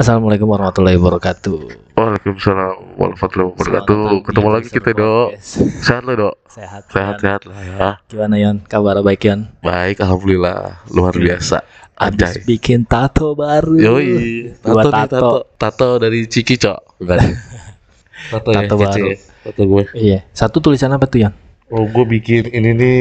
Assalamualaikum 0.00 0.48
warahmatullahi 0.48 0.96
wabarakatuh. 0.96 1.58
Waalaikumsalam 2.00 2.96
warahmatullahi 2.96 3.48
wabarakatuh. 3.52 4.04
Ketemu 4.24 4.48
lagi 4.48 4.68
kita, 4.72 4.90
Dok. 4.96 5.28
Sehat 5.84 6.02
lo, 6.08 6.12
Dok? 6.16 6.34
Sehat. 6.48 6.82
Sehat-sehat 6.88 7.44
lah 7.44 7.60
ya. 7.60 7.90
Gimana 8.08 8.40
Yon? 8.40 8.64
Kabar 8.64 9.04
baik 9.04 9.28
Yon? 9.28 9.52
Baik, 9.60 10.00
alhamdulillah. 10.00 10.80
Luar 10.96 11.12
biasa. 11.12 11.60
Abis 12.00 12.40
Anjay. 12.40 12.48
bikin 12.48 12.88
tato 12.88 13.36
baru. 13.36 13.76
Yoi. 13.76 14.48
Tato, 14.56 14.88
nih, 14.88 14.88
tato. 14.88 15.12
tato. 15.12 15.32
Tato 15.60 15.88
dari 16.00 16.24
Ciki, 16.24 16.56
Cok. 16.56 16.80
Tato, 18.32 18.48
ya, 18.48 18.64
Tato 18.64 18.74
baru. 18.80 19.12
Tato 19.44 19.62
gue. 19.68 19.84
Iya. 19.92 20.24
Satu 20.32 20.64
tulisan 20.64 20.88
apa 20.96 21.04
tuh 21.04 21.28
Yon? 21.28 21.34
Oh, 21.68 21.84
gue 21.84 22.04
bikin 22.16 22.48
ini 22.48 22.70
nih 22.72 22.98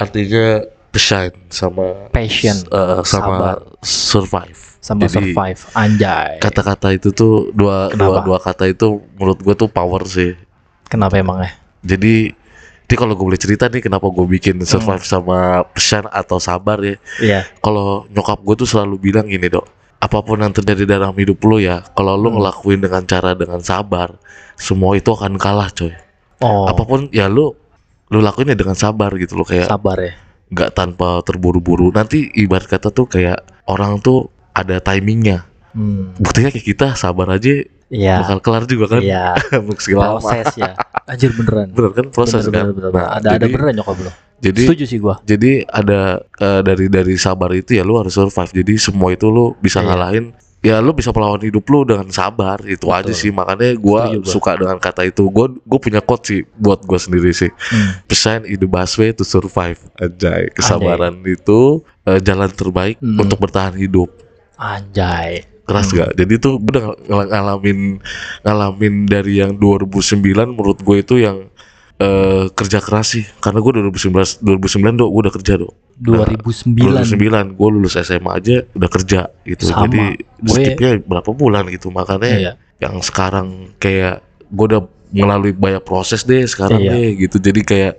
artinya 0.00 0.64
shine 0.98 1.34
sama 1.48 2.10
Passion. 2.10 2.58
eh, 2.68 3.00
sama 3.02 3.06
Sabar. 3.06 3.56
survive. 3.80 4.60
Sama 4.78 5.06
Jadi, 5.06 5.32
survive. 5.32 5.60
Anjay. 5.72 6.38
Kata-kata 6.38 6.92
itu 6.92 7.10
tuh 7.10 7.50
dua 7.50 7.90
dua 7.90 8.18
Kenapa? 8.18 8.26
dua 8.26 8.38
kata 8.38 8.64
itu 8.66 8.88
menurut 9.14 9.38
gue 9.38 9.54
tuh 9.54 9.68
power 9.68 10.02
sih. 10.04 10.34
Kenapa 10.86 11.16
emangnya? 11.16 11.52
Jadi 11.80 12.30
ini 12.88 12.96
kalau 12.96 13.12
gue 13.12 13.22
boleh 13.22 13.36
cerita 13.36 13.68
nih 13.68 13.84
kenapa 13.84 14.08
gue 14.08 14.24
bikin 14.24 14.64
survive 14.64 15.04
sama 15.04 15.60
pesan 15.70 16.08
atau 16.08 16.40
sabar 16.40 16.80
ya. 16.80 16.96
Iya. 17.20 17.40
Kalau 17.60 18.08
nyokap 18.08 18.40
gue 18.40 18.54
tuh 18.56 18.68
selalu 18.68 18.96
bilang 18.98 19.28
gini 19.28 19.46
dok, 19.46 19.68
apa 19.98 20.24
pun 20.24 20.40
yang 20.40 20.50
terjadi 20.50 20.88
dalam 20.88 21.12
hidup 21.12 21.36
lo 21.44 21.60
ya, 21.60 21.84
kalau 21.92 22.16
lo 22.16 22.32
Hmm. 22.32 22.40
ngelakuin 22.40 22.80
dengan 22.80 23.02
cara 23.04 23.36
dengan 23.36 23.60
sabar, 23.60 24.16
semua 24.56 24.96
itu 24.96 25.12
akan 25.12 25.36
kalah 25.36 25.68
coy. 25.68 25.92
Oh. 26.40 26.64
Apa 26.64 26.86
pun 26.86 27.12
ya 27.12 27.28
lo, 27.28 27.58
lo 28.08 28.24
lakuin 28.24 28.48
ya 28.48 28.56
dengan 28.56 28.78
sabar 28.78 29.12
gitu 29.20 29.36
loh 29.36 29.44
kayak 29.44 29.68
Sabar 29.68 29.98
ya. 30.00 30.14
Nggak 30.48 30.70
tanpa 30.72 31.20
terburu-buru. 31.22 31.90
Nanti 31.90 32.28
ibarat 32.34 32.66
kata 32.66 32.88
tuh 32.88 33.04
kayak 33.04 33.38
orang 33.64 33.98
tuh 33.98 34.26
ada 34.52 34.78
timingnya. 34.78 35.44
Hmm. 35.70 36.16
Buktinya 36.16 36.48
kayak 36.48 36.66
kita 36.66 36.86
sabar 36.94 37.28
aja 37.30 37.62
Iya. 37.88 38.20
bakal 38.20 38.38
kelar 38.40 38.64
juga 38.64 38.84
kan. 38.90 39.00
Iya. 39.00 39.32
Meski 39.66 39.92
lama. 39.92 40.20
Proses 40.20 40.52
ya. 40.54 40.72
Anjir 41.10 41.32
beneran. 41.32 41.72
Bener 41.72 41.92
kan 41.92 42.06
proses 42.08 42.44
Bener, 42.44 42.52
kan. 42.52 42.64
bener, 42.70 42.88
bener, 42.88 42.90
Nah, 42.92 43.08
ada 43.14 43.28
ada 43.30 43.36
jadi- 43.38 43.52
beneran 43.52 43.74
nyokap 43.76 43.96
lo. 44.02 44.12
Jadi 44.38 44.62
Setuju 44.62 44.84
sih 44.86 44.98
gua. 44.98 45.18
jadi 45.20 45.66
ada 45.66 46.22
eh, 46.22 46.60
dari 46.62 46.86
dari 46.86 47.18
sabar 47.18 47.50
itu 47.52 47.74
ya 47.74 47.82
lu 47.82 47.98
harus 47.98 48.14
survive 48.14 48.54
jadi 48.54 48.78
semua 48.78 49.10
itu 49.10 49.26
lu 49.26 49.58
bisa 49.58 49.82
Iya. 49.82 49.90
ngalahin 49.90 50.24
ya 50.58 50.82
lu 50.82 50.90
bisa 50.90 51.14
melawan 51.14 51.38
hidup 51.38 51.62
lu 51.64 51.86
dengan 51.86 52.10
sabar 52.10 52.58
itu 52.66 52.82
Betul. 52.82 52.98
aja 52.98 53.12
sih 53.14 53.30
makanya 53.30 53.78
gua. 53.78 54.10
suka 54.26 54.58
dengan 54.58 54.74
kata 54.76 55.06
itu 55.06 55.22
gua 55.28 55.46
gua 55.62 55.78
punya 55.78 56.02
quote 56.02 56.24
sih 56.26 56.40
buat 56.58 56.82
gua 56.82 56.98
sendiri 56.98 57.30
sih 57.30 57.46
Hmm. 57.70 58.02
pesan 58.04 58.42
in 58.42 58.58
the 58.58 58.66
best 58.66 58.98
way 58.98 59.10
to 59.10 59.22
survive 59.22 59.78
anjay 59.96 60.50
kesabaran 60.50 61.22
itu 61.22 61.78
eh, 62.04 62.18
jalan 62.18 62.50
terbaik 62.50 62.98
Hmm. 62.98 63.22
untuk 63.22 63.38
bertahan 63.38 63.74
hidup 63.74 64.10
Anjay. 64.56 65.46
keras 65.62 65.92
Hmm. 65.92 66.00
gak 66.00 66.10
jadi 66.16 66.34
tuh 66.38 66.58
gue 66.58 66.72
udah 66.74 66.84
ng- 66.96 67.28
ngalamin 67.28 67.78
ngalamin 68.42 68.94
dari 69.04 69.38
yang 69.38 69.54
2009 69.54 70.18
menurut 70.48 70.80
gue 70.80 70.96
itu 70.98 71.20
yang 71.20 71.46
eh, 71.98 72.46
kerja 72.50 72.78
keras 72.78 73.14
sih 73.14 73.24
karena 73.38 73.58
gue 73.58 73.72
2019 73.76 74.38
2009 74.40 74.94
dok 74.96 75.08
gue 75.08 75.20
udah 75.22 75.34
kerja 75.34 75.54
dok 75.56 75.74
2009. 75.98 76.78
2009 77.10 77.54
gue 77.54 77.68
lulus 77.68 77.94
SMA 77.96 78.30
aja 78.32 78.62
udah 78.70 78.88
kerja 78.88 79.20
gitu 79.42 79.64
Sama. 79.66 79.84
jadi 79.84 80.02
Gue- 80.38 80.54
skipnya 80.54 80.90
berapa 81.00 81.30
bulan 81.30 81.66
gitu 81.66 81.90
makanya 81.90 82.30
Iya. 82.30 82.52
yang 82.78 83.00
sekarang 83.00 83.74
kayak 83.76 84.22
gue 84.46 84.66
udah 84.68 84.82
melalui 85.10 85.50
banyak 85.50 85.82
proses 85.82 86.22
deh 86.22 86.44
sekarang 86.44 86.78
Iya. 86.80 86.92
deh 86.92 87.08
gitu 87.18 87.36
jadi 87.38 87.60
kayak 87.60 87.94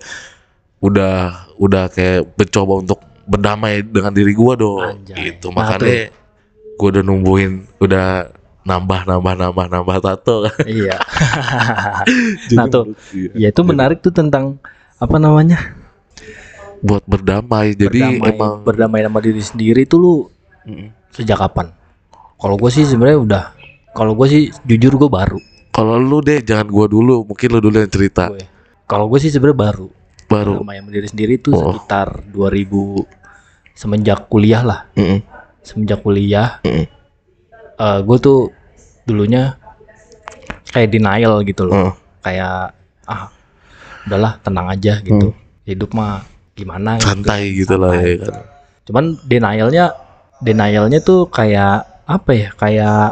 udah 0.80 1.16
udah 1.58 1.89
kayak 1.89 2.23
mencoba 2.31 2.73
untuk 2.80 3.00
berdamai 3.25 3.81
dengan 3.81 4.09
diri 4.09 4.31
gue 4.31 4.53
dong 4.55 4.80
Anjay. 5.03 5.36
gitu 5.36 5.52
Nah, 5.52 5.67
makanya 5.67 6.08
gue 6.75 6.88
udah 6.89 7.03
numbuhin 7.03 7.52
udah 7.77 8.31
nambah 8.61 9.03
nambah 9.03 9.33
nambah 9.36 9.66
nambah 9.67 9.97
tato 10.00 10.47
kan 10.47 10.55
Iya. 10.64 10.95
Nah, 12.55 12.65
tuh. 12.67 12.95
iya. 13.11 13.30
Ya 13.36 13.48
itu 13.49 13.61
menarik 13.61 13.99
tuh 13.99 14.09
tentang 14.09 14.55
apa 14.95 15.15
namanya? 15.15 15.58
Buat 16.79 17.03
berdamai 17.03 17.75
jadi 17.75 18.15
berdamai, 18.15 18.29
emang 18.31 18.53
berdamai 18.63 18.99
sama 19.03 19.19
diri 19.19 19.41
sendiri 19.41 19.81
tuh 19.83 19.99
lu 19.99 20.13
Mm. 20.63 20.91
sejak 21.11 21.39
kapan? 21.39 21.71
Kalau 22.35 22.55
gue 22.55 22.69
sih 22.69 22.83
sebenarnya 22.83 23.19
udah. 23.19 23.43
Kalau 23.91 24.13
gue 24.13 24.27
sih 24.27 24.43
jujur 24.63 24.95
gue 24.95 25.09
baru. 25.09 25.39
kalau 25.69 25.95
lu 25.95 26.19
deh 26.19 26.39
jangan 26.39 26.67
gue 26.67 26.85
dulu 26.85 27.23
mungkin 27.23 27.47
lu 27.49 27.59
dulu 27.59 27.79
yang 27.79 27.87
cerita. 27.87 28.27
Kalau 28.83 29.07
gue 29.07 29.19
sih 29.19 29.31
sebenarnya 29.31 29.59
baru. 29.71 29.87
baru 30.27 30.53
Berdamai 30.59 30.77
sama 30.77 30.89
diri 30.91 31.07
sendiri 31.07 31.33
tuh 31.39 31.53
Oh. 31.55 31.73
sekitar 31.73 32.21
2000 32.27 33.07
semenjak 33.73 34.27
kuliah 34.27 34.61
lah. 34.61 34.79
Mm-mm. 34.93 35.23
Semenjak 35.63 35.99
kuliah, 35.99 36.59
Mm-mm. 36.61 36.85
gue 37.79 38.17
tuh 38.19 38.51
dulunya 39.03 39.55
kayak 40.69 40.91
denial 40.91 41.41
gitu 41.41 41.65
loh. 41.65 41.75
Oh. 41.75 41.93
Kayak 42.21 42.75
ah 43.07 43.31
udahlah 44.05 44.37
tenang 44.43 44.67
aja 44.69 44.99
gitu. 45.01 45.33
Hidup 45.65 45.95
mah 45.95 46.21
gimana 46.59 46.92
gitu. 46.95 47.08
Hmm. 47.08 47.09
santai 47.23 47.42
gitu 47.53 47.75
lah 47.75 47.93
ya 47.95 48.15
kan 48.20 48.36
cuman 48.83 49.05
denialnya 49.23 49.86
denialnya 50.39 50.99
tuh 50.99 51.27
kayak 51.27 51.75
apa 52.03 52.31
ya 52.31 52.49
kayak 52.53 53.05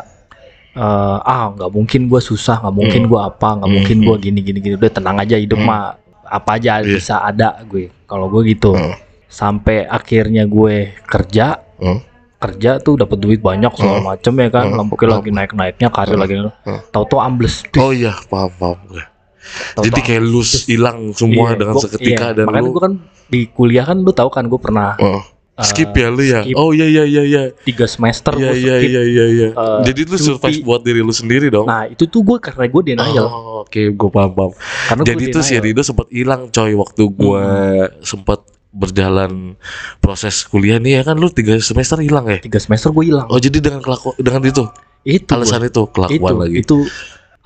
eh, 0.74 1.18
ah 1.24 1.50
nggak 1.50 1.70
mungkin 1.70 2.02
gue 2.06 2.22
susah 2.22 2.62
nggak 2.62 2.76
mungkin 2.76 3.02
Hmm. 3.02 3.10
gue 3.10 3.20
apa 3.24 3.48
nggak 3.56 3.66
Hmm, 3.66 3.76
mungkin 3.76 3.98
gue 4.00 4.16
hmm. 4.16 4.24
gini 4.24 4.40
gini 4.42 4.60
gini 4.60 4.76
udah 4.76 4.92
tenang 4.92 5.18
aja 5.18 5.36
hidup 5.36 5.58
Hmm. 5.58 5.68
mah 5.68 5.82
apa 6.24 6.50
aja 6.54 6.72
Iya. 6.80 6.92
bisa 6.94 7.16
ada 7.20 7.58
gue 7.64 7.88
kalau 8.04 8.28
gue 8.28 8.42
gitu 8.48 8.74
Hmm. 8.74 8.94
sampai 9.28 9.84
akhirnya 9.84 10.46
gue 10.46 10.76
kerja 11.04 11.58
Hmm. 11.78 12.00
kerja 12.38 12.78
tuh 12.78 12.94
dapat 12.96 13.18
duit 13.18 13.40
banyak 13.40 13.74
segala 13.74 13.98
Hmm. 13.98 14.08
macem 14.08 14.34
ya 14.36 14.50
kan 14.50 14.66
Hmm. 14.68 14.78
lampunya 14.78 15.08
lagi 15.12 15.32
naik 15.32 15.52
naiknya 15.52 15.90
karir 15.90 16.14
Hmm. 16.14 16.22
lagi 16.22 16.34
Hmm. 16.38 16.80
tahu-tahu 16.92 17.20
ambles 17.20 17.66
oh 17.76 17.90
iya 17.90 18.14
paham 18.28 18.52
paham 18.56 18.78
gue 18.88 19.04
Tahu-tahu 19.48 19.86
jadi 19.90 20.00
kayak 20.04 20.22
lu 20.24 20.42
hilang 20.68 20.98
semua 21.14 21.48
Iya, 21.54 21.58
dengan 21.60 21.76
gua- 21.76 21.84
seketika 21.84 22.26
iya. 22.32 22.36
dan 22.36 22.46
makanya 22.48 22.64
lu 22.66 22.72
gue 22.72 22.84
kan 22.84 22.94
di 23.28 23.40
kuliah 23.52 23.86
kan 23.86 23.98
lu 24.00 24.12
tahu 24.16 24.30
kan 24.32 24.44
gue 24.48 24.60
pernah 24.60 24.96
eh, 24.98 25.22
skip 25.58 25.90
ya 25.92 26.08
lu 26.14 26.22
ya? 26.22 26.46
skip. 26.46 26.54
oh 26.54 26.70
iya 26.70 26.86
iya 26.86 27.04
iya 27.04 27.24
iya. 27.26 27.42
tiga 27.66 27.90
semester 27.90 28.38
iya 28.38 28.54
gue 28.54 28.62
iya 28.62 28.76
skip 28.78 28.90
iya 28.94 29.02
iya 29.04 29.26
iya. 29.26 29.50
eh, 29.58 29.80
jadi 29.90 30.02
lu 30.06 30.16
cuti. 30.16 30.26
survive 30.30 30.60
buat 30.62 30.82
diri 30.86 31.02
lu 31.02 31.14
sendiri 31.14 31.48
dong? 31.50 31.66
Nah 31.66 31.90
itu 31.90 32.06
tuh 32.06 32.22
gue 32.22 32.38
karena 32.38 32.70
gue 32.70 32.82
denial. 32.94 33.26
Oh, 33.26 33.66
oke 33.66 33.82
gue 33.82 34.10
paham 34.14 34.32
paham. 34.38 34.52
Karena 34.88 35.04
jadi 35.04 35.24
tuh 35.34 35.42
si. 35.42 35.58
Rido 35.58 35.82
sempat 35.82 36.08
hilang 36.14 36.54
coy 36.54 36.72
waktu 36.78 37.04
gue 37.10 37.44
sempat 38.06 38.46
berjalan 38.78 39.58
proses 39.98 40.46
kuliah 40.46 40.78
nih 40.78 41.02
ya 41.02 41.10
kan 41.10 41.18
lu 41.18 41.34
tiga 41.34 41.58
semester 41.58 41.98
hilang 41.98 42.30
ya? 42.30 42.38
Tiga 42.38 42.62
semester 42.62 42.94
gue 42.94 43.10
hilang. 43.10 43.26
Oh 43.34 43.42
jadi 43.42 43.58
dengan 43.58 43.82
kelaku 43.82 44.14
dengan 44.22 44.46
itu? 44.46 44.64
Itu 45.08 45.32
alasan 45.34 45.64
gua. 45.64 45.70
itu 45.72 45.82
itu, 45.82 45.94
kelakuan 45.96 46.34
lagi. 46.44 46.56
itu 46.62 46.78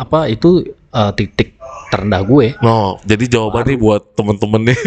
apa 0.02 0.26
itu 0.26 0.66
eh, 0.68 1.12
titik 1.14 1.54
terendah 1.88 2.24
gue 2.24 2.56
No, 2.60 2.98
jadi 3.04 3.28
jawabannya 3.30 3.76
buat 3.78 4.16
temen-temen 4.16 4.72
nih, 4.72 4.80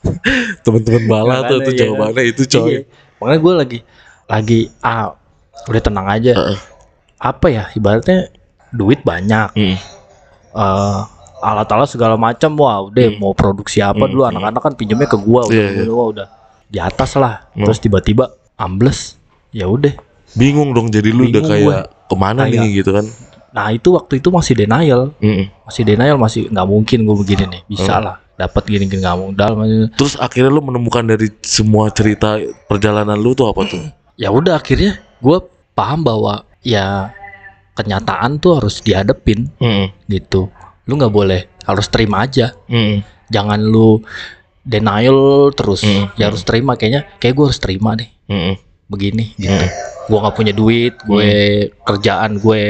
temen-temen 0.64 1.04
bala 1.06 1.44
tuh, 1.44 1.60
tuh 1.60 1.72
iya. 1.72 1.80
jawabannya 1.84 2.22
itu 2.26 2.42
coy. 2.48 2.64
Iya. 2.66 2.80
Makanya 3.18 3.38
gue 3.38 3.52
lagi 3.54 3.78
Lagi 4.24 4.60
ah 4.80 5.14
Udah 5.66 5.82
tenang 5.82 6.06
aja 6.06 6.32
Heeh. 6.32 6.58
Apa 7.18 7.46
ya 7.48 7.66
ibaratnya 7.72 8.30
Duit 8.70 9.02
banyak 9.02 9.50
Hmm. 9.52 9.76
eh 10.54 11.00
Alat-alat 11.38 11.86
segala 11.86 12.14
macam 12.14 12.54
Wah 12.56 12.82
udah 12.84 13.06
Hmm. 13.08 13.18
mau 13.18 13.32
produksi 13.32 13.78
apa 13.78 13.98
Hmm, 14.00 14.10
dulu 14.10 14.22
hmm. 14.22 14.32
Anak-anak 14.32 14.60
kan 14.60 14.72
pinjamnya 14.74 15.06
ke 15.06 15.18
gue 15.18 15.40
udah, 15.44 15.54
Iya, 15.54 15.66
iya. 15.72 15.84
gua 15.84 16.04
udah 16.10 16.26
di 16.64 16.78
atas 16.78 17.10
lah 17.14 17.46
Hmm. 17.52 17.64
Terus 17.64 17.78
tiba-tiba 17.78 18.24
Ambles 18.54 19.18
Ya 19.50 19.66
udah 19.66 19.92
Bingung 20.30 20.70
dong, 20.70 20.88
jadi 20.88 21.08
lu 21.08 21.26
udah 21.26 21.40
Bingung 21.40 21.48
kayak 21.72 21.84
ke 22.04 22.14
mana 22.14 22.44
Kayak- 22.44 22.60
nih 22.60 22.70
gitu 22.76 22.90
kan? 22.92 23.06
Nah 23.48 23.70
itu 23.70 23.92
waktu 23.92 24.18
itu 24.18 24.28
masih 24.28 24.54
denial 24.54 25.16
Mm-mm. 25.18 25.48
Masih 25.64 25.82
denial 25.82 26.16
Masih 26.16 26.46
nggak 26.46 26.66
mungkin 26.66 26.98
gue 27.02 27.16
begini 27.16 27.44
nih 27.48 27.62
Bisa 27.66 27.94
Hmm. 27.94 28.04
lah 28.04 28.16
Dapat 28.34 28.62
gini-gini 28.64 29.00
nggak 29.00 29.16
mau 29.16 29.30
Dalam 29.30 29.56
Terus 29.90 30.14
akhirnya 30.14 30.48
lu 30.48 30.60
menemukan 30.60 31.02
dari 31.02 31.32
semua 31.40 31.88
cerita 31.88 32.36
perjalanan 32.64 33.16
lu 33.16 33.32
tuh 33.32 33.48
apa 33.48 33.64
tuh? 33.64 33.82
ya 34.20 34.28
udah 34.28 34.56
akhirnya 34.56 34.98
gue 35.18 35.38
paham 35.72 36.02
bahwa 36.02 36.42
ya 36.60 37.10
kenyataan 37.72 38.36
tuh 38.36 38.58
harus 38.58 38.78
dihadepin 38.78 39.46
Mm-mm. 39.56 39.94
gitu 40.06 40.50
lu 40.84 40.94
nggak 40.94 41.10
boleh 41.10 41.46
harus 41.62 41.86
terima 41.86 42.22
aja 42.22 42.50
Mm-mm. 42.66 43.00
jangan 43.28 43.60
lu 43.60 44.02
denial 44.62 45.48
terus 45.52 45.80
Hmm, 45.80 46.10
ya 46.14 46.28
harus 46.28 46.42
terima 46.42 46.74
kayaknya 46.74 47.06
kayak 47.16 47.34
gue 47.34 47.44
harus 47.46 47.58
terima 47.58 47.94
deh 47.94 48.08
Mm-mm. 48.26 48.54
begini 48.86 49.32
gitu 49.34 49.54
Mm. 49.54 49.70
gue 50.08 50.18
nggak 50.18 50.36
punya 50.36 50.52
duit 50.52 50.94
gue 51.00 51.30
kerjaan 51.82 52.36
gue 52.36 52.62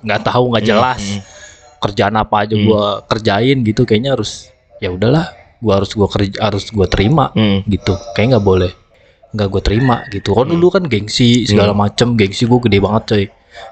nggak 0.00 0.20
tahu 0.22 0.44
nggak 0.50 0.64
jelas 0.64 1.00
Mm. 1.00 1.20
kerjaan 1.78 2.14
apa 2.14 2.36
aja 2.42 2.54
Hmm. 2.54 2.64
gue 2.64 2.84
kerjain 3.06 3.56
gitu 3.62 3.82
kayaknya 3.82 4.10
harus 4.12 4.50
ya 4.76 4.88
udahlah 4.88 5.30
gue 5.58 5.72
harus 5.72 5.90
gue 5.90 6.08
kerja 6.08 6.36
harus 6.40 6.64
gue 6.66 6.86
terima 6.86 7.30
Mm. 7.32 7.66
gitu 7.66 7.94
kayak 8.12 8.34
nggak 8.34 8.44
boleh 8.44 8.72
nggak 9.28 9.48
gue 9.48 9.62
terima 9.62 9.96
gitu 10.08 10.32
kan 10.32 10.46
Hmm. 10.46 10.54
dulu 10.54 10.66
kan 10.70 10.84
gengsi 10.84 11.44
segala 11.44 11.70
macem 11.72 12.14
gengsi 12.14 12.44
gue 12.44 12.58
gede 12.60 12.78
banget 12.78 13.02
coy 13.04 13.24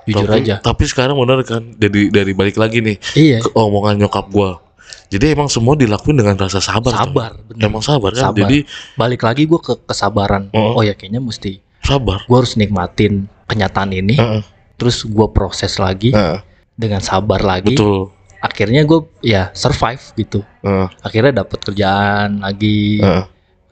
jujur 0.05 0.27
tapi, 0.29 0.43
aja 0.43 0.55
Tapi 0.59 0.83
sekarang 0.85 1.15
benar 1.15 1.43
kan, 1.43 1.63
dari 1.73 2.11
dari 2.11 2.33
balik 2.33 2.57
lagi 2.57 2.79
nih 2.81 2.97
iya 3.15 3.39
ke 3.39 3.51
omongan 3.53 3.99
nyokap 3.99 4.27
gua. 4.29 4.59
Jadi 5.07 5.31
emang 5.31 5.47
semua 5.47 5.75
dilakuin 5.75 6.19
dengan 6.19 6.35
rasa 6.37 6.59
sabar. 6.59 6.91
sabar 6.91 7.31
bener. 7.41 7.63
Emang 7.65 7.79
sabar 7.79 8.11
kan. 8.11 8.31
Sabar. 8.31 8.39
Jadi 8.43 8.67
balik 8.95 9.23
lagi 9.23 9.47
gue 9.47 9.59
ke 9.59 9.79
kesabaran 9.81 10.51
Oh. 10.51 10.75
oh 10.75 10.83
ya 10.83 10.91
kayaknya 10.93 11.23
mesti 11.23 11.63
sabar 11.79 12.19
gue 12.21 12.35
harus 12.37 12.55
nikmatin 12.55 13.31
kenyataan 13.47 13.95
ini 13.95 14.19
Heeh, 14.19 14.43
terus 14.77 15.03
gue 15.03 15.27
proses 15.29 15.77
lagi 15.77 16.13
heeh, 16.13 16.41
dengan 16.73 17.01
sabar 17.01 17.41
lagi 17.41 17.73
betul 17.73 18.13
akhirnya 18.39 18.85
gue 18.85 19.01
ya 19.21 19.51
survive 19.53 20.03
gitu 20.15 20.41
Heeh, 20.61 20.87
akhirnya 21.01 21.43
dapat 21.43 21.59
kerjaan 21.63 22.39
lagi 22.39 23.01
heeh. 23.01 23.25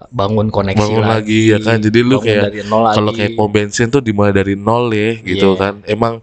bangun 0.07 0.47
koneksi 0.47 0.79
Bangun 0.79 1.01
lagi, 1.03 1.49
ya 1.49 1.59
kan? 1.59 1.81
Jadi 1.81 1.99
lu 2.01 2.21
kayak- 2.21 2.45
dari 2.47 2.61
nol 2.63 2.85
lagi 2.85 2.95
kalau 2.95 3.11
kayak 3.11 3.33
pom 3.35 3.49
bensin 3.49 3.89
tuh 3.89 3.99
dimulai 3.99 4.31
dari 4.31 4.53
nol 4.53 4.89
ya 4.89 5.17
gitu 5.17 5.49
Iya. 5.51 5.59
kan 5.59 5.75
emang 5.87 6.15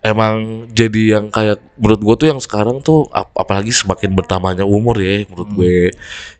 emang 0.00 0.34
jadi 0.70 1.02
yang 1.14 1.28
kayak 1.28 1.60
menurut 1.76 2.00
gue 2.00 2.14
tuh 2.16 2.28
yang 2.28 2.40
sekarang 2.40 2.80
tuh 2.80 3.04
ap- 3.10 3.34
apalagi 3.34 3.70
semakin 3.70 4.14
bertambahnya 4.14 4.64
umur 4.64 4.96
ya 4.96 5.24
menurut 5.26 5.48
Hmm. 5.48 5.58
gue 5.58 5.78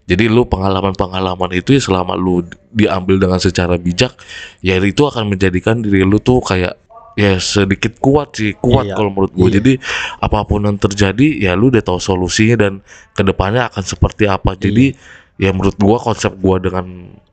jadi 0.04 0.24
lu 0.26 0.46
pengalaman-pengalaman 0.46 1.52
itu 1.52 1.74
ya 1.74 1.82
selama 1.82 2.14
lu 2.14 2.40
diambil 2.70 3.18
dengan 3.18 3.38
secara 3.38 3.76
bijak 3.76 4.16
ya 4.60 4.76
itu 4.76 5.02
akan 5.02 5.28
menjadikan 5.28 5.78
diri 5.78 6.00
lu 6.00 6.16
tuh 6.16 6.40
kayak 6.40 6.80
ya 7.16 7.40
sedikit 7.40 7.96
kuat 7.96 8.36
sih 8.36 8.52
kuat 8.60 8.86
Iya, 8.86 8.94
kalau 8.94 9.08
menurut 9.08 9.32
gue 9.32 9.48
iya. 9.48 9.54
jadi 9.58 9.72
apa 10.20 10.44
pun 10.44 10.60
yang 10.62 10.76
terjadi 10.76 11.40
ya 11.40 11.56
lu 11.56 11.72
udah 11.72 11.80
tahu 11.80 11.96
solusinya 11.96 12.68
dan 12.68 12.72
ke 13.16 13.24
depannya 13.24 13.72
akan 13.72 13.80
seperti 13.82 14.28
apa. 14.28 14.52
Jadi 14.52 14.92
ya 15.40 15.48
menurut 15.56 15.76
gua 15.80 15.96
konsep 15.96 16.36
gua 16.36 16.60
dengan 16.60 16.84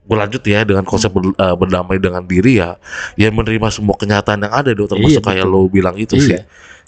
gue 0.03 0.17
lanjut 0.19 0.43
ya 0.43 0.63
dengan 0.63 0.83
konsep 0.83 1.11
ber- 1.11 1.35
eh, 1.35 1.55
berdamai 1.55 1.99
dengan 1.99 2.23
diri 2.23 2.59
ya 2.59 2.75
ya 3.15 3.27
menerima 3.31 3.67
semua 3.71 3.95
kenyataan 3.95 4.43
yang 4.43 4.51
ada 4.55 4.71
dong 4.71 4.87
termasuk 4.87 5.19
Iya, 5.19 5.27
kayak 5.35 5.45
lo 5.47 5.67
bilang 5.67 5.95
itu 5.99 6.15
Iya. 6.15 6.23
sih. 6.23 6.39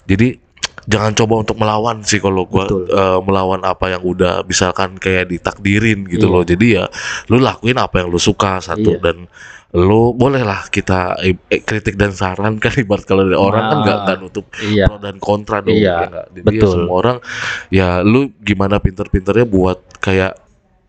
Jadi 0.08 0.28
jangan 0.86 1.12
coba 1.12 1.34
untuk 1.42 1.56
melawan 1.56 1.98
sih 2.00 2.18
kalau 2.18 2.42
gua 2.44 2.64
Betul. 2.64 2.86
eh, 2.88 3.18
melawan 3.20 3.60
apa 3.60 3.90
yang 3.90 4.02
udah 4.02 4.42
misalkan 4.42 4.94
kayak 4.96 5.28
ditakdirin 5.28 6.06
gitu 6.06 6.26
Iya. 6.26 6.32
loh 6.32 6.42
jadi 6.42 6.66
ya 6.72 6.84
lu 7.26 7.38
lakuin 7.38 7.76
apa 7.76 8.00
yang 8.00 8.08
lu 8.08 8.18
suka 8.18 8.58
satu 8.60 8.94
Iya. 8.94 9.02
dan 9.02 9.16
lu 9.74 10.10
bolehlah 10.10 10.66
kita 10.66 11.18
eh, 11.20 11.34
kritik 11.58 11.94
dan 11.94 12.10
saran 12.10 12.56
kan 12.56 12.70
ibarat 12.78 13.02
kalau 13.02 13.22
dari 13.22 13.36
orang 13.36 13.62
kan 13.62 13.78
nggak 13.82 13.92
Nah, 13.92 14.04
nggak 14.06 14.18
nutup 14.20 14.46
iya 14.58 14.86
pro 14.86 14.96
dan 14.96 15.16
kontra 15.18 15.58
dong 15.58 15.74
Iya, 15.74 15.94
ya? 16.06 16.22
Jadi 16.30 16.38
ya 16.38 16.44
betul. 16.54 16.70
semua 16.72 16.94
orang 16.96 17.16
ya 17.68 17.88
lu 18.00 18.30
gimana 18.38 18.78
pinter-pinternya 18.78 19.44
buat 19.44 19.78
kayak 19.98 20.38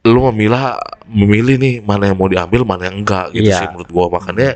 lu 0.05 0.23
memilah 0.29 0.77
memilih 1.03 1.57
nih 1.57 1.75
mana 1.81 2.07
yang 2.07 2.15
mau 2.15 2.29
diambil 2.29 2.63
mana 2.63 2.87
yang 2.87 3.01
enggak 3.01 3.33
gitu 3.33 3.49
Iya. 3.49 3.59
sih 3.59 3.67
menurut 3.67 3.89
gua 3.89 4.05
makanya 4.13 4.55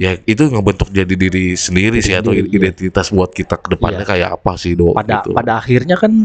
ya 0.00 0.16
itu 0.24 0.48
ngebentuk 0.48 0.88
jadi 0.88 1.12
diri 1.12 1.52
sendiri 1.52 2.00
Diri 2.00 2.08
sih 2.08 2.16
atau 2.16 2.32
sendiri, 2.32 2.48
iya. 2.48 2.56
identitas 2.56 3.12
buat 3.12 3.28
kita 3.30 3.60
ke 3.60 3.76
depannya 3.76 4.08
kayak 4.08 4.40
apa 4.40 4.56
sih 4.56 4.72
do 4.72 4.96
pada 4.96 5.20
gitu. 5.20 5.36
pada 5.36 5.60
akhirnya 5.60 6.00
kan 6.00 6.24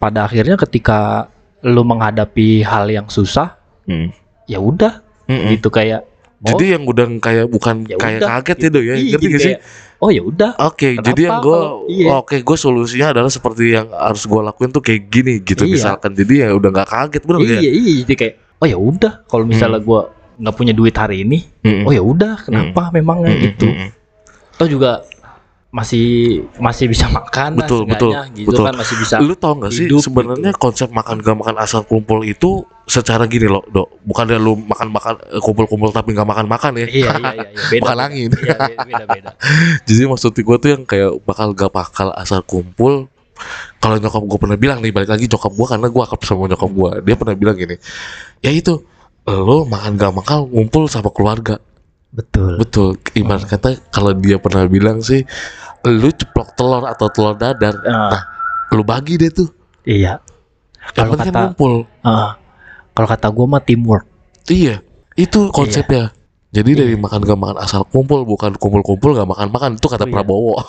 pada 0.00 0.24
akhirnya 0.24 0.56
ketika 0.56 1.28
lu 1.62 1.84
menghadapi 1.84 2.64
hal 2.64 2.88
yang 2.88 3.06
susah 3.06 3.52
Hmm. 3.82 4.14
ya 4.46 4.56
udah 4.56 5.02
Mm-mm. 5.26 5.52
gitu 5.52 5.66
kayak 5.68 6.06
oh, 6.40 6.54
Jadi 6.54 6.72
yang 6.72 6.86
udah 6.86 7.06
kayak 7.18 7.50
bukan 7.50 7.82
ya 7.84 7.98
kayak 7.98 8.20
udah, 8.22 8.28
kaget 8.40 8.56
gitu. 8.56 8.62
ya 8.62 8.70
do 8.70 8.80
ya 8.80 8.82
Iya, 8.82 8.94
ngerti 8.94 9.10
jadi 9.12 9.26
gak 9.26 9.40
sih? 9.42 9.52
kayak, 9.52 9.60
oh 9.98 10.10
ya 10.10 10.22
udah 10.22 10.50
Oke, 10.62 10.88
Kenapa 10.94 11.06
jadi 11.10 11.20
yang 11.22 11.36
gue, 11.38 11.60
iya. 11.90 12.08
oke, 12.14 12.36
gue 12.40 12.56
solusinya 12.56 13.06
adalah 13.10 13.26
seperti 13.26 13.64
yang 13.70 13.86
harus 13.90 14.22
gue 14.22 14.38
lakuin 14.40 14.70
tuh 14.70 14.82
kayak 14.82 15.02
gini 15.06 15.34
gitu, 15.38 15.62
Iya. 15.62 15.72
misalkan. 15.74 16.14
Jadi 16.14 16.34
ya 16.42 16.54
udah 16.54 16.70
nggak 16.70 16.88
kaget 16.88 17.22
bener 17.26 17.38
iya 17.42 17.54
ya? 17.58 17.60
iya 17.60 17.92
jadi 18.06 18.14
kayak 18.14 18.34
oh 18.62 18.66
ya 18.66 18.78
udah 18.78 19.12
kalau 19.26 19.44
misalnya 19.44 19.80
Hmm. 19.82 19.86
gua 19.90 20.02
nggak 20.42 20.54
punya 20.58 20.74
duit 20.74 20.94
hari 20.98 21.22
ini 21.22 21.46
Mm-mm. 21.62 21.86
oh 21.86 21.92
ya 21.94 22.02
udah 22.02 22.42
kenapa 22.42 22.90
memangnya 22.90 23.30
Mm-mm, 23.30 23.46
gitu 23.46 23.68
mm-mm. 23.70 23.88
atau 24.58 24.66
juga 24.66 25.06
masih 25.72 26.44
masih 26.60 26.84
bisa 26.84 27.08
makan 27.08 27.56
lah 27.56 27.64
Betul, 27.64 27.88
seenggaknya, 27.88 27.96
betul, 28.28 28.36
gitu 28.36 28.48
betul. 28.52 28.64
kan 28.68 28.74
masih 28.76 28.96
bisa 29.00 29.14
Lu 29.24 29.32
tau 29.32 29.56
gak 29.56 29.72
sih 29.72 29.88
sebenarnya 29.88 30.52
konsep 30.60 30.92
makan 30.92 31.24
gak 31.24 31.32
makan 31.32 31.56
asal 31.56 31.80
kumpul 31.88 32.20
itu 32.28 32.60
secara 32.84 33.24
gini 33.24 33.48
loh, 33.48 33.64
dok. 33.72 33.88
Bukan 34.04 34.28
dia 34.28 34.36
lu 34.36 34.52
makan 34.60 34.92
makan 34.92 35.16
kumpul-kumpul 35.40 35.88
tapi 35.88 36.12
gak 36.12 36.28
makan 36.28 36.44
makan 36.44 36.76
ya. 36.76 36.86
iya 36.92 37.10
iya 37.16 37.32
iya, 37.32 37.46
iya 37.56 37.64
beda 37.72 37.88
Makan 37.88 37.98
angin. 38.04 38.30
iya 38.36 38.56
beda 38.68 38.84
beda, 38.84 39.04
beda. 39.08 39.30
Jadi 39.88 40.02
maksud 40.04 40.36
gue 40.36 40.56
tuh 40.60 40.68
yang 40.76 40.82
kayak 40.84 41.10
bakal 41.24 41.56
gak 41.56 41.72
bakal 41.72 42.12
asal 42.20 42.44
kumpul. 42.44 43.08
Kalau 43.80 43.96
nyokap 43.96 44.22
gue 44.28 44.38
pernah 44.44 44.58
bilang 44.60 44.84
nih 44.84 44.92
balik 44.92 45.08
lagi 45.08 45.24
nyokap 45.24 45.56
gue 45.56 45.66
karena 45.72 45.88
gue 45.88 46.02
akrab 46.04 46.20
sama 46.20 46.52
nyokap 46.52 46.68
gue. 46.68 46.90
Dia 47.00 47.14
pernah 47.16 47.32
bilang 47.32 47.56
gini, 47.56 47.80
ya 48.44 48.52
itu 48.52 48.76
lo 49.24 49.62
makan 49.64 49.94
gak 49.94 50.12
makan 50.12 50.36
ngumpul 50.46 50.86
sama 50.86 51.08
keluarga. 51.08 51.56
betul 52.10 52.58
Betul. 52.58 52.88
Ibarat 53.14 53.46
kata 53.46 53.78
kalau 53.88 54.10
dia 54.12 54.36
pernah 54.36 54.66
bilang 54.66 54.98
sih, 54.98 55.22
lu 55.82 56.10
ceplok 56.10 56.52
telur 56.52 56.82
atau 56.84 57.06
telur 57.08 57.34
dadar, 57.34 57.72
Ah, 57.82 58.20
lu 58.68 58.82
bagi 58.82 59.14
deh 59.14 59.28
tuh. 59.28 59.48
iya 59.82 60.18
Yang 60.92 60.96
Kalau 60.98 61.12
kan 61.14 61.24
kata- 61.24 61.40
ngumpul. 61.48 61.72
Ah, 62.00 62.36
kalau 62.92 63.08
kata 63.08 63.26
gua 63.28 63.44
mah 63.48 63.60
teamwork 63.60 64.04
Iya, 64.44 64.82
itu 65.14 65.48
konsepnya. 65.48 66.10
Jadi 66.50 66.70
dari 66.74 66.92
Iya. 66.92 67.00
makan 67.00 67.18
gak 67.22 67.38
makan 67.38 67.56
asal 67.58 67.82
kumpul, 67.86 68.22
bukan 68.22 68.54
kumpul-kumpul 68.54 69.14
gak 69.14 69.24
makan-makan. 69.24 69.78
Itu 69.78 69.86
kata 69.86 70.04
Oh, 70.04 70.10
iya. 70.10 70.60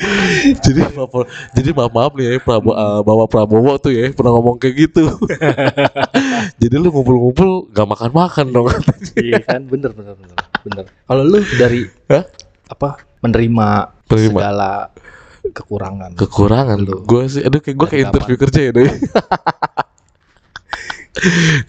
Jadi 0.64 0.80
maaf, 0.96 1.12
jadi 1.52 1.70
maaf 1.76 1.92
maaf 1.92 2.12
nih 2.16 2.24
ya 2.24 2.32
Prabowo, 2.40 2.72
eh, 2.72 3.00
bawa 3.04 3.24
Prabowo 3.28 3.76
tuh 3.76 3.92
ya 3.92 4.08
pernah 4.16 4.32
ngomong 4.32 4.56
kayak 4.56 4.88
gitu. 4.88 5.04
jadi 6.60 6.74
lu 6.80 6.88
ngumpul-ngumpul 6.88 7.68
gak 7.68 7.84
makan-makan 7.84 8.46
dong. 8.48 8.72
iya 9.20 9.44
kan 9.44 9.60
bener 9.68 9.92
bener 9.92 10.16
bener 10.16 10.36
bener 10.64 10.84
kalau 11.04 11.22
lu 11.24 11.44
dari 11.60 11.84
Hah? 12.08 12.24
apa 12.72 13.04
menerima, 13.20 13.68
Menerima. 14.08 14.38
segala 14.40 14.70
kekurangan 15.52 16.10
Kekurangan 16.16 16.78
Lu. 16.80 17.04
Gue 17.04 17.28
sih, 17.28 17.42
aduh 17.44 17.60
kayak 17.60 17.76
gue 17.76 17.88
kayak 17.88 18.04
interview 18.12 18.36
kerja 18.40 18.60
ya 18.68 18.72
deh. 18.76 18.88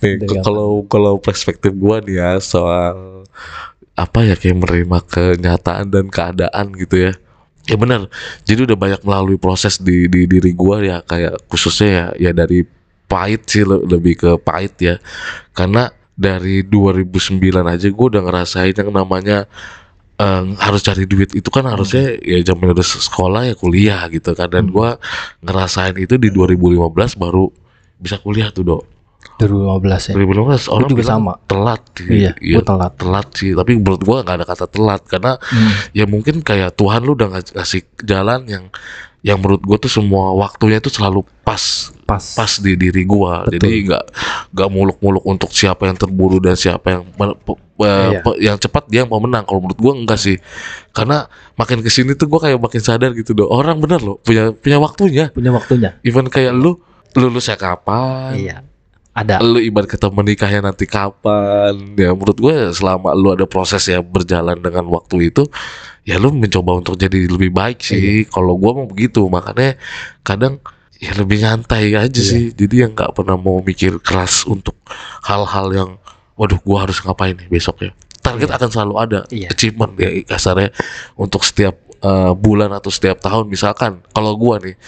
nih 0.01 0.39
kalau 0.45 0.85
kalau 0.87 1.17
perspektif 1.17 1.73
gue 1.73 1.97
nih 2.07 2.15
ya 2.21 2.31
soal 2.39 3.25
apa 3.97 4.23
ya 4.23 4.39
kayak 4.39 4.63
menerima 4.63 4.97
kenyataan 5.09 5.91
dan 5.91 6.05
keadaan 6.07 6.67
gitu 6.77 7.11
ya. 7.11 7.13
Ya 7.69 7.77
benar. 7.77 8.09
Jadi 8.43 8.65
udah 8.65 8.77
banyak 8.77 9.01
melalui 9.05 9.37
proses 9.37 9.77
di 9.77 10.09
di 10.09 10.25
diri 10.25 10.51
gua 10.57 10.81
ya 10.81 10.97
kayak 11.05 11.45
khususnya 11.45 11.89
ya 11.89 12.05
ya 12.29 12.31
dari 12.33 12.65
pahit 13.05 13.45
sih 13.45 13.61
le- 13.67 13.85
lebih 13.85 14.17
ke 14.17 14.31
pahit 14.41 14.73
ya. 14.81 14.95
Karena 15.53 15.89
dari 16.17 16.65
2009 16.65 17.65
aja 17.69 17.87
gua 17.93 18.07
udah 18.17 18.23
ngerasain 18.25 18.73
yang 18.75 18.89
namanya 18.93 19.45
eh, 20.19 20.43
harus 20.61 20.81
cari 20.85 21.05
duit 21.09 21.33
itu 21.37 21.49
kan 21.53 21.65
harusnya 21.69 22.17
ya 22.21 22.41
zaman 22.45 22.73
udah 22.73 22.85
sekolah 22.85 23.41
ya 23.51 23.55
kuliah 23.57 24.05
gitu 24.13 24.33
kan 24.37 24.49
dan 24.49 24.69
Hmm. 24.69 24.73
gua 24.73 24.89
ngerasain 25.45 25.97
itu 25.97 26.17
di 26.21 26.29
2015 26.33 27.17
baru 27.17 27.49
bisa 28.01 28.17
kuliah 28.21 28.49
tuh 28.53 28.65
dok 28.65 28.83
2015 29.38 30.09
ya. 30.09 30.13
2015 30.15 30.69
orang 30.69 30.89
juga 30.89 31.03
sama. 31.03 31.33
telat 31.44 31.81
iya 32.03 32.31
Iya, 32.38 32.57
gua 32.57 32.63
telat. 32.63 32.91
telat 32.95 33.27
sih 33.33 33.51
tapi 33.51 33.71
menurut 33.73 34.01
gua 34.01 34.17
nggak 34.22 34.38
ada 34.38 34.45
kata 34.45 34.65
telat 34.65 35.01
karena 35.03 35.34
Hmm, 35.41 35.72
ya 35.91 36.05
mungkin 36.05 36.39
kayak 36.39 36.74
Tuhan 36.74 37.01
lu 37.01 37.13
udah 37.13 37.27
ngas- 37.31 37.51
ngasih 37.51 37.81
jalan 38.01 38.45
yang 38.45 38.65
yang 39.22 39.38
menurut 39.38 39.62
gua 39.62 39.77
tuh 39.77 39.89
semua 39.89 40.34
waktunya 40.34 40.77
itu 40.77 40.89
selalu 40.89 41.22
pas 41.43 41.62
pas. 42.03 42.22
pas 42.34 42.51
di 42.55 42.74
diri 42.74 43.01
gua. 43.03 43.43
Betul. 43.43 43.53
jadi 43.55 43.69
nggak 43.84 44.03
nggak 44.51 44.69
muluk-muluk 44.69 45.24
untuk 45.24 45.50
siapa 45.50 45.86
yang 45.86 45.95
terburu 45.95 46.38
dan 46.38 46.53
siapa 46.53 46.88
yang 46.91 47.03
pe- 47.12 47.60
Iya. 47.81 48.22
pe- 48.22 48.38
yang 48.39 48.57
cepat 48.57 48.86
dia 48.88 49.01
yang 49.01 49.10
pemenang 49.10 49.41
kalau 49.41 49.57
menurut 49.60 49.77
gua 49.77 49.93
enggak 49.95 50.17
sih. 50.17 50.38
Karena 50.91 51.25
makin 51.55 51.81
ke 51.81 51.89
sini 51.89 52.13
tuh 52.13 52.25
gua 52.27 52.38
kayak 52.39 52.57
makin 52.57 52.77
sadar 52.77 53.10
gitu 53.12 53.34
doh 53.34 53.45
orang 53.48 53.77
bener 53.77 53.98
loh 54.00 54.17
punya 54.17 54.50
punya 54.51 54.77
waktunya. 54.77 55.29
Punya 55.29 55.50
waktunya. 55.50 55.98
Even 56.01 56.25
kayak 56.25 56.53
lu 56.53 56.77
lulusnya 57.12 57.53
kapan 57.55 58.39
iya 58.39 58.57
ada 59.12 59.44
lu 59.44 59.60
ibarat 59.60 59.91
kata 59.91 60.08
menikahnya 60.08 60.63
nanti 60.63 60.88
kapan 60.88 61.75
ya 62.00 62.15
menurut 62.15 62.38
gue 62.39 62.56
selama 62.72 63.12
lu 63.12 63.36
ada 63.36 63.44
proses 63.44 63.84
ya 63.84 64.00
berjalan 64.00 64.56
dengan 64.56 64.88
waktu 64.88 65.27
itu 65.27 65.44
ya 66.08 66.15
lu 66.15 66.32
mencoba 66.32 66.80
untuk 66.80 66.96
jadi 66.96 67.27
lebih 67.27 67.51
baik 67.51 67.84
sih 67.84 68.24
kalau 68.25 68.56
gua 68.56 68.72
mau 68.74 68.88
begitu 68.88 69.27
makanya 69.27 69.75
kadang 70.24 70.63
ya 70.98 71.12
lebih 71.13 71.44
nyantai 71.44 71.91
aja 71.91 72.08
Iya. 72.10 72.24
sih 72.24 72.44
jadi 72.56 72.88
yang 72.88 72.91
nggak 72.96 73.12
pernah 73.13 73.36
mau 73.36 73.60
mikir 73.60 74.00
keras 74.00 74.48
untuk 74.48 74.74
hal-hal 75.22 75.68
yang 75.70 75.89
waduh 76.34 76.58
gua 76.63 76.88
harus 76.88 77.03
ngapain 77.03 77.36
nih 77.36 77.51
besok 77.51 77.84
ya 77.86 77.91
target 78.24 78.48
Iya. 78.48 78.56
akan 78.58 78.70
selalu 78.72 78.94
ada 78.98 79.20
Iya. 79.27 79.48
achievement 79.51 79.94
ya 80.00 80.10
kasarnya 80.25 80.72
untuk 81.13 81.44
setiap 81.44 81.75
eh, 82.01 82.34
bulan 82.34 82.72
atau 82.72 82.89
setiap 82.89 83.20
tahun 83.20 83.46
misalkan 83.46 84.01
kalau 84.10 84.34
gua 84.34 84.58
nih 84.58 84.80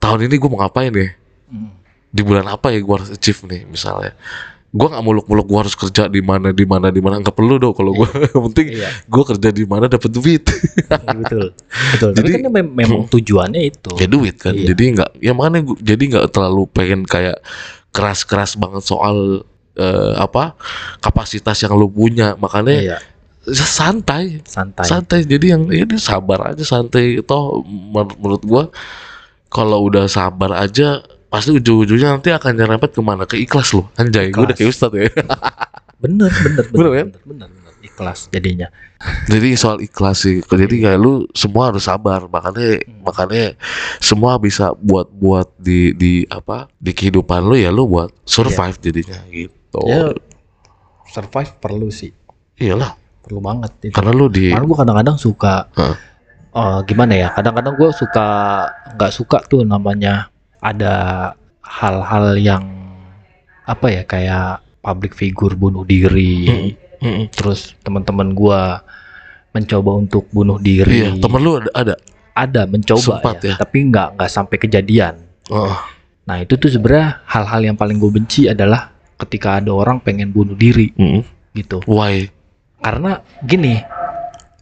tahun 0.00 0.26
ini 0.26 0.34
gua 0.40 0.48
mau 0.50 0.60
ngapain 0.64 0.88
nih 0.90 1.10
Hmm. 1.52 1.68
Di 2.12 2.20
bulan 2.20 2.44
apa 2.44 2.68
ya 2.68 2.84
gue 2.84 2.94
harus 2.94 3.10
achieve 3.10 3.40
nih 3.48 3.64
misalnya. 3.64 4.12
Gue 4.72 4.88
nggak 4.88 5.04
muluk-muluk 5.04 5.44
gue 5.48 5.58
harus 5.68 5.76
kerja 5.76 6.08
di 6.08 6.24
mana 6.24 6.52
di 6.52 6.64
mana 6.64 6.88
di 6.92 7.00
mana. 7.00 7.20
Nggak 7.20 7.36
perlu 7.36 7.56
dong 7.60 7.72
kalau 7.76 7.92
gue 7.92 8.08
yang 8.32 8.42
penting 8.52 8.66
iya. 8.80 8.88
gue 9.04 9.24
kerja 9.24 9.48
di 9.52 9.64
mana 9.64 9.84
dapat 9.88 10.08
duit. 10.12 10.44
Betul. 10.88 11.56
Betul. 11.96 12.10
Tapi 12.12 12.28
Jadi- 12.28 12.32
kan 12.36 12.40
ini 12.44 12.50
mem- 12.52 12.74
memang 12.76 13.08
tujuannya 13.08 13.60
itu. 13.64 13.92
Ya 13.96 14.08
duit 14.08 14.36
kan. 14.40 14.52
Iya. 14.52 14.72
jadi 14.72 14.84
nggak 15.00 15.10
ya 15.24 15.32
makanya 15.32 15.60
gua, 15.64 15.76
jadi 15.80 16.02
nggak 16.12 16.26
terlalu 16.32 16.62
pengen 16.72 17.00
kayak 17.08 17.40
keras-keras 17.92 18.56
banget 18.56 18.84
soal 18.84 19.44
eh, 19.76 20.14
apa 20.16 20.56
kapasitas 21.00 21.56
yang 21.64 21.76
lu 21.76 21.88
punya. 21.88 22.36
Makanya 22.40 22.76
iya. 22.76 22.98
santai. 23.52 24.40
Santai. 24.48 24.88
Santai. 24.88 25.20
Jadi 25.28 25.52
yang 25.52 25.68
ini 25.68 26.00
sabar 26.00 26.52
aja 26.52 26.64
santai. 26.64 27.20
Toh 27.24 27.60
men- 27.68 28.16
menurut 28.20 28.44
gua 28.44 28.64
kalau 29.52 29.84
udah 29.84 30.08
sabar 30.08 30.56
aja 30.64 31.04
pasti 31.32 31.50
ujung-ujungnya 31.50 32.12
nanti 32.12 32.28
akan 32.28 32.52
nyerempet 32.52 32.92
ke 32.92 33.00
mana? 33.00 33.24
Ke 33.24 33.40
ikhlas 33.40 33.72
lo 33.72 33.88
anjay 33.96 34.28
gue 34.28 34.42
udah 34.42 34.52
kayak 34.52 34.68
ustad 34.68 34.92
ya. 34.92 35.08
Bener 36.02 36.28
bener 36.28 36.64
bener 36.66 36.74
Bener 36.74 36.90
kan? 36.92 37.06
bener, 37.08 37.20
bener, 37.24 37.48
bener. 37.48 37.72
ikhlas 37.82 38.26
jadinya. 38.28 38.68
Jadi 39.24 39.54
soal 39.54 39.78
ikhlas 39.78 40.22
sih. 40.22 40.42
Jadi 40.42 40.82
kayak 40.82 40.98
lu 40.98 41.24
semua 41.32 41.70
harus 41.70 41.86
sabar. 41.86 42.26
Makanya 42.26 42.82
Hmm. 42.82 43.02
makanya 43.02 43.44
semua 43.98 44.34
bisa 44.36 44.74
buat 44.76 45.06
buat 45.08 45.46
di 45.56 45.94
di 45.94 46.12
apa 46.26 46.66
di 46.76 46.90
kehidupan 46.90 47.42
lu 47.42 47.54
ya 47.54 47.70
lu 47.70 47.86
buat 47.86 48.10
survive 48.22 48.78
jadinya 48.78 49.18
gitu. 49.28 49.78
Ya 49.84 50.10
survive 51.06 51.54
perlu 51.58 51.86
sih. 51.88 52.10
Iyalah. 52.56 52.98
Perlu 53.22 53.38
banget 53.38 53.70
itu 53.80 53.94
karena 53.94 54.10
lu 54.10 54.26
di 54.26 54.50
Karena 54.50 54.66
gue 54.66 54.78
kadang-kadang 54.78 55.14
suka 55.16 55.54
Heeh. 55.72 55.96
eh, 56.52 56.78
gimana 56.84 57.12
ya? 57.14 57.28
Kadang-kadang 57.30 57.78
gue 57.78 57.90
suka 57.94 58.26
nggak 58.92 59.12
suka 59.14 59.38
tuh 59.46 59.62
namanya 59.62 60.31
ada 60.62 60.94
hal-hal 61.60 62.38
yang 62.38 62.62
apa 63.62 63.86
ya 63.88 64.02
kayak 64.02 64.46
public 64.78 65.12
figure 65.12 65.54
bunuh 65.54 65.82
diri, 65.82 66.46
Mm-mm. 66.98 67.30
terus 67.30 67.74
teman-teman 67.80 68.30
gue 68.30 68.60
mencoba 69.52 69.90
untuk 69.96 70.26
bunuh 70.28 70.56
diri. 70.56 71.02
iya 71.02 71.10
temen 71.14 71.38
lu 71.38 71.58
ada 71.58 71.70
ada 71.76 71.94
Ada 72.32 72.64
mencoba 72.64 73.20
Sempat 73.20 73.36
ya? 73.42 73.54
tapi 73.54 73.84
nggak 73.84 74.16
nggak 74.16 74.30
sampai 74.30 74.56
kejadian. 74.56 75.20
oh, 75.48 75.76
Nah 76.24 76.40
itu 76.40 76.56
tuh 76.56 76.66
sebenarnya 76.66 77.20
hal-hal 77.26 77.60
yang 77.62 77.76
paling 77.76 77.98
gue 77.98 78.08
benci 78.08 78.48
adalah 78.48 78.88
ketika 79.18 79.60
ada 79.60 79.68
orang 79.68 79.98
pengen 79.98 80.30
bunuh 80.30 80.54
diri 80.54 80.88
mm-mm. 80.92 81.20
gitu. 81.52 81.84
why 81.84 82.24
Karena 82.78 83.20
gini, 83.42 83.78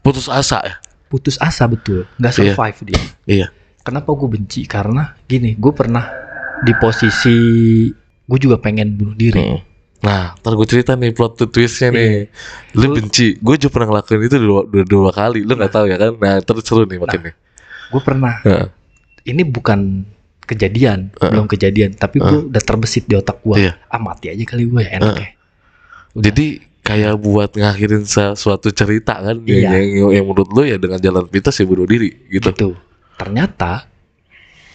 putus 0.00 0.26
asa 0.26 0.58
ya 0.60 0.74
putus 1.06 1.38
asa 1.38 1.64
betul 1.64 2.04
nggak 2.16 2.32
Iya. 2.32 2.38
survive 2.50 2.78
dia 2.84 3.02
Iya. 3.24 3.46
Kenapa 3.80 4.12
gue 4.12 4.28
benci 4.30 4.64
karena 4.64 5.16
gini 5.22 5.54
gue 5.54 5.72
pernah 5.72 6.04
di 6.60 6.72
posisi 6.74 7.36
gue 8.22 8.38
juga 8.38 8.56
pengen 8.56 8.94
bunuh 8.94 9.14
diri 9.14 9.40
Mm. 9.40 9.60
Nah, 10.00 10.32
ntar 10.32 10.56
gue 10.56 10.64
cerita 10.64 10.96
nih 10.96 11.12
plot 11.12 11.52
twistnya 11.52 11.92
nih. 11.92 12.24
Lu 12.72 12.88
Lu- 12.88 12.96
benci, 12.96 13.36
gue 13.36 13.54
juga 13.60 13.68
pernah 13.68 13.92
ngelakuin 13.92 14.24
itu 14.24 14.40
dua, 14.40 14.64
dua, 14.64 14.84
dua 14.88 15.10
kali. 15.12 15.44
Lu 15.44 15.52
nggak 15.52 15.68
tahu 15.68 15.92
ya 15.92 16.00
kan? 16.00 16.16
Nah, 16.16 16.40
terus 16.40 16.64
seru 16.64 16.88
nih 16.88 16.96
makin 16.96 17.20
nih. 17.28 17.34
gue 17.92 18.00
pernah 18.00 18.40
Heeh. 18.40 18.66
ini 19.28 19.44
bukan 19.44 20.08
kejadian 20.40 21.12
Heeh. 21.20 21.30
belum 21.36 21.44
kejadian 21.44 21.90
tapi 21.92 22.16
gue 22.16 22.48
udah 22.48 22.62
terbesit 22.64 23.04
di 23.04 23.12
otak 23.12 23.44
gue 23.44 23.60
Iya. 23.60 23.76
ah 23.86 24.00
mati 24.00 24.32
aja 24.32 24.40
kali 24.40 24.64
gue 24.64 24.80
ya 24.80 24.90
enak 24.96 25.14
ya 25.14 25.28
Udah. 26.16 26.22
Jadi 26.32 26.46
kayak 26.80 27.14
buat 27.18 27.50
ngakhirin 27.52 28.02
sesuatu 28.02 28.72
cerita 28.72 29.20
kan 29.20 29.36
Iya. 29.44 29.68
yang, 29.74 29.86
yang, 29.90 30.10
yang 30.16 30.24
menurut 30.24 30.48
lu 30.48 30.64
ya 30.64 30.80
dengan 30.80 30.96
jalan 30.96 31.28
pintas 31.28 31.54
ya 31.54 31.68
bunuh 31.68 31.84
diri 31.84 32.14
gitu. 32.32 32.48
gitu 32.48 32.68
ternyata 33.20 33.84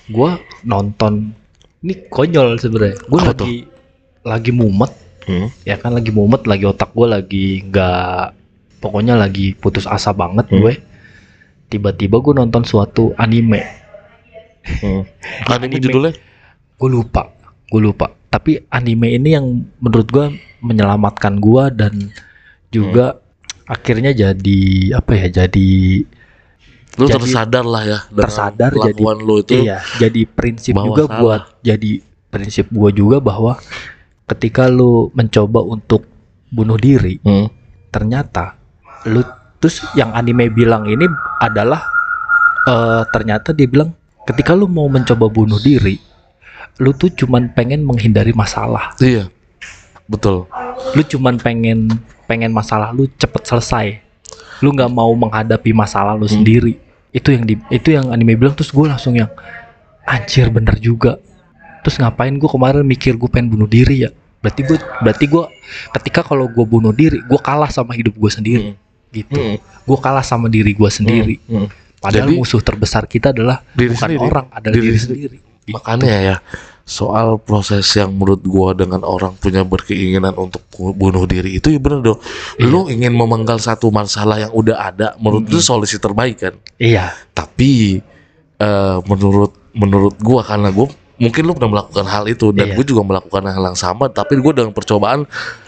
gue 0.06 0.30
nonton 0.62 1.34
ini 1.82 2.06
konyol 2.06 2.56
sebenarnya 2.56 3.02
gue 3.02 3.22
lagi 3.24 3.56
lagi 4.22 4.52
mumet 4.52 4.94
Hmm. 5.26 5.50
ya 5.66 5.74
kan 5.74 5.90
lagi 5.90 6.14
mumet 6.14 6.46
lagi 6.46 6.70
otak 6.70 6.94
gue 6.94 7.10
lagi 7.10 7.46
nggak 7.66 8.38
pokoknya 8.78 9.18
lagi 9.18 9.58
putus 9.58 9.90
asa 9.90 10.14
banget 10.14 10.46
Hmm. 10.46 10.62
gue 10.62 10.74
tiba-tiba 11.68 12.22
gue 12.22 12.34
nonton 12.36 12.62
suatu 12.62 13.10
anime 13.18 13.66
Hmm. 14.62 15.02
Anime 15.50 15.66
Anime. 15.68 15.82
judulnya? 15.82 16.14
gue 16.76 16.90
lupa 16.92 17.34
gue 17.66 17.82
lupa 17.82 18.14
tapi 18.28 18.62
anime 18.68 19.18
ini 19.18 19.34
yang 19.34 19.46
menurut 19.80 20.06
gue 20.06 20.26
menyelamatkan 20.60 21.38
gue 21.38 21.64
dan 21.74 21.94
juga 22.70 23.18
akhirnya 23.66 24.14
jadi 24.14 24.62
apa 24.94 25.12
ya 25.16 25.42
jadi 25.42 25.70
Lu 26.96 27.06
Jadi- 27.06 27.28
tersadar 27.28 27.64
lah 27.64 27.84
ya 27.84 28.00
tersadar 28.08 28.72
jadi- 28.72 29.04
lu 29.20 29.36
itu. 29.38 29.52
iya 29.60 29.84
jadi 29.98 30.24
prinsip 30.26 30.72
juga 30.74 31.04
salah. 31.06 31.20
buat 31.20 31.42
jadi 31.60 31.92
prinsip 32.30 32.66
gue 32.70 32.90
juga 32.94 33.20
bahwa 33.20 33.60
ketika 34.26 34.66
lu 34.66 35.12
mencoba 35.12 35.60
untuk 35.62 36.08
bunuh 36.48 36.76
diri 36.76 37.20
Hmm. 37.22 37.52
ternyata 37.90 38.56
lu 39.06 39.22
terus 39.58 39.84
yang 39.92 40.12
anime 40.12 40.48
bilang 40.48 40.84
ini 40.86 41.04
adalah 41.38 41.84
eh 42.64 43.04
ternyata 43.10 43.52
dia 43.52 43.66
bilang 43.66 43.92
ketika 44.24 44.52
lu 44.52 44.66
mau 44.66 44.88
mencoba 44.88 45.28
bunuh 45.28 45.60
diri 45.60 46.00
lu 46.78 46.92
tuh 46.92 47.08
cuman 47.10 47.52
pengen 47.52 47.84
menghindari 47.84 48.32
masalah 48.32 48.96
Iya. 48.98 49.28
Betul. 50.06 50.48
lu 50.94 51.02
cuman 51.04 51.36
pengen 51.36 51.92
pengen 52.24 52.52
masalah 52.52 52.90
lu 52.90 53.06
cepet 53.12 53.42
selesai 53.44 54.00
lu 54.60 54.72
nggak 54.72 54.88
mau 54.90 55.12
menghadapi 55.12 55.72
masalah 55.72 56.14
lu 56.14 56.24
Hmm. 56.24 56.40
sendiri 56.40 56.80
itu 57.16 57.32
yang 57.32 57.44
di 57.44 57.56
itu 57.70 57.90
yang 57.90 58.12
anime 58.12 58.36
bilang 58.36 58.52
terus 58.54 58.70
gue 58.70 58.84
langsung 58.84 59.16
yang 59.16 59.32
anjir 60.04 60.52
bener 60.52 60.76
juga 60.78 61.16
terus 61.82 61.96
ngapain 61.96 62.32
gue 62.32 62.46
kemarin 62.46 62.84
mikir 62.84 63.16
gue 63.16 63.26
pengen 63.26 63.50
bunuh 63.50 63.66
diri 63.66 64.04
ya 64.04 64.12
berarti 64.40 64.62
gue 64.62 64.76
berarti 65.00 65.26
gue 65.26 65.44
ketika 65.96 66.22
kalau 66.22 66.46
gue 66.46 66.66
bunuh 66.66 66.92
diri 66.92 67.18
gue 67.20 67.40
kalah 67.40 67.70
sama 67.70 67.94
hidup 67.94 68.14
gue 68.14 68.30
sendiri 68.30 68.66
gitu 69.10 69.32
Hmm. 69.34 69.58
gue 69.58 69.98
kalah 69.98 70.22
sama 70.22 70.46
diri 70.46 70.76
gue 70.76 70.90
sendiri 70.90 71.40
Hmm. 71.42 71.66
Hmm. 71.66 71.68
padahal 71.98 72.28
Jadi- 72.28 72.38
musuh 72.38 72.60
terbesar 72.60 73.08
kita 73.08 73.32
adalah 73.32 73.64
Diri 73.72 73.90
bukan 73.90 74.10
sendiri. 74.12 74.22
orang 74.22 74.46
adalah 74.52 74.76
Diri 74.76 74.86
diri, 74.86 75.00
sendiri. 75.00 75.20
sendiri 75.32 75.38
Gitu. 75.66 75.74
Makanya 75.74 76.14
ya 76.22 76.36
soal 76.86 77.42
proses 77.42 77.82
yang 77.98 78.14
menurut 78.14 78.46
gua 78.46 78.72
dengan 78.72 79.02
orang 79.02 79.34
punya 79.36 79.66
berkeinginan 79.66 80.38
untuk 80.38 80.62
bu- 80.70 80.94
bunuh 80.94 81.26
diri 81.26 81.58
itu 81.58 81.74
ya 81.74 81.82
bener 81.82 82.06
dong. 82.06 82.20
Iya. 82.56 82.70
Lu 82.70 82.86
ingin 82.86 83.10
memenggal 83.12 83.58
satu 83.58 83.90
masalah 83.90 84.38
yang 84.38 84.54
udah 84.54 84.94
ada, 84.94 85.08
menurut 85.18 85.50
lu 85.50 85.58
Mm-mm. 85.58 85.66
solusi 85.66 85.98
terbaik 85.98 86.38
kan. 86.46 86.54
iya 86.78 87.10
Tapi 87.34 88.00
eh, 88.56 88.98
menurut 89.10 89.58
menurut 89.74 90.14
gua 90.22 90.46
karena 90.46 90.70
gua 90.70 90.86
mungkin 91.16 91.48
lu 91.48 91.58
pernah 91.58 91.80
melakukan 91.80 92.06
hal 92.06 92.28
itu 92.28 92.52
dan 92.52 92.70
Iya. 92.70 92.76
gue 92.76 92.86
juga 92.86 93.02
melakukan 93.02 93.48
hal 93.48 93.64
yang 93.72 93.80
sama, 93.80 94.12
tapi 94.12 94.36
gue 94.36 94.52
dengan 94.52 94.76
percobaan 94.76 95.24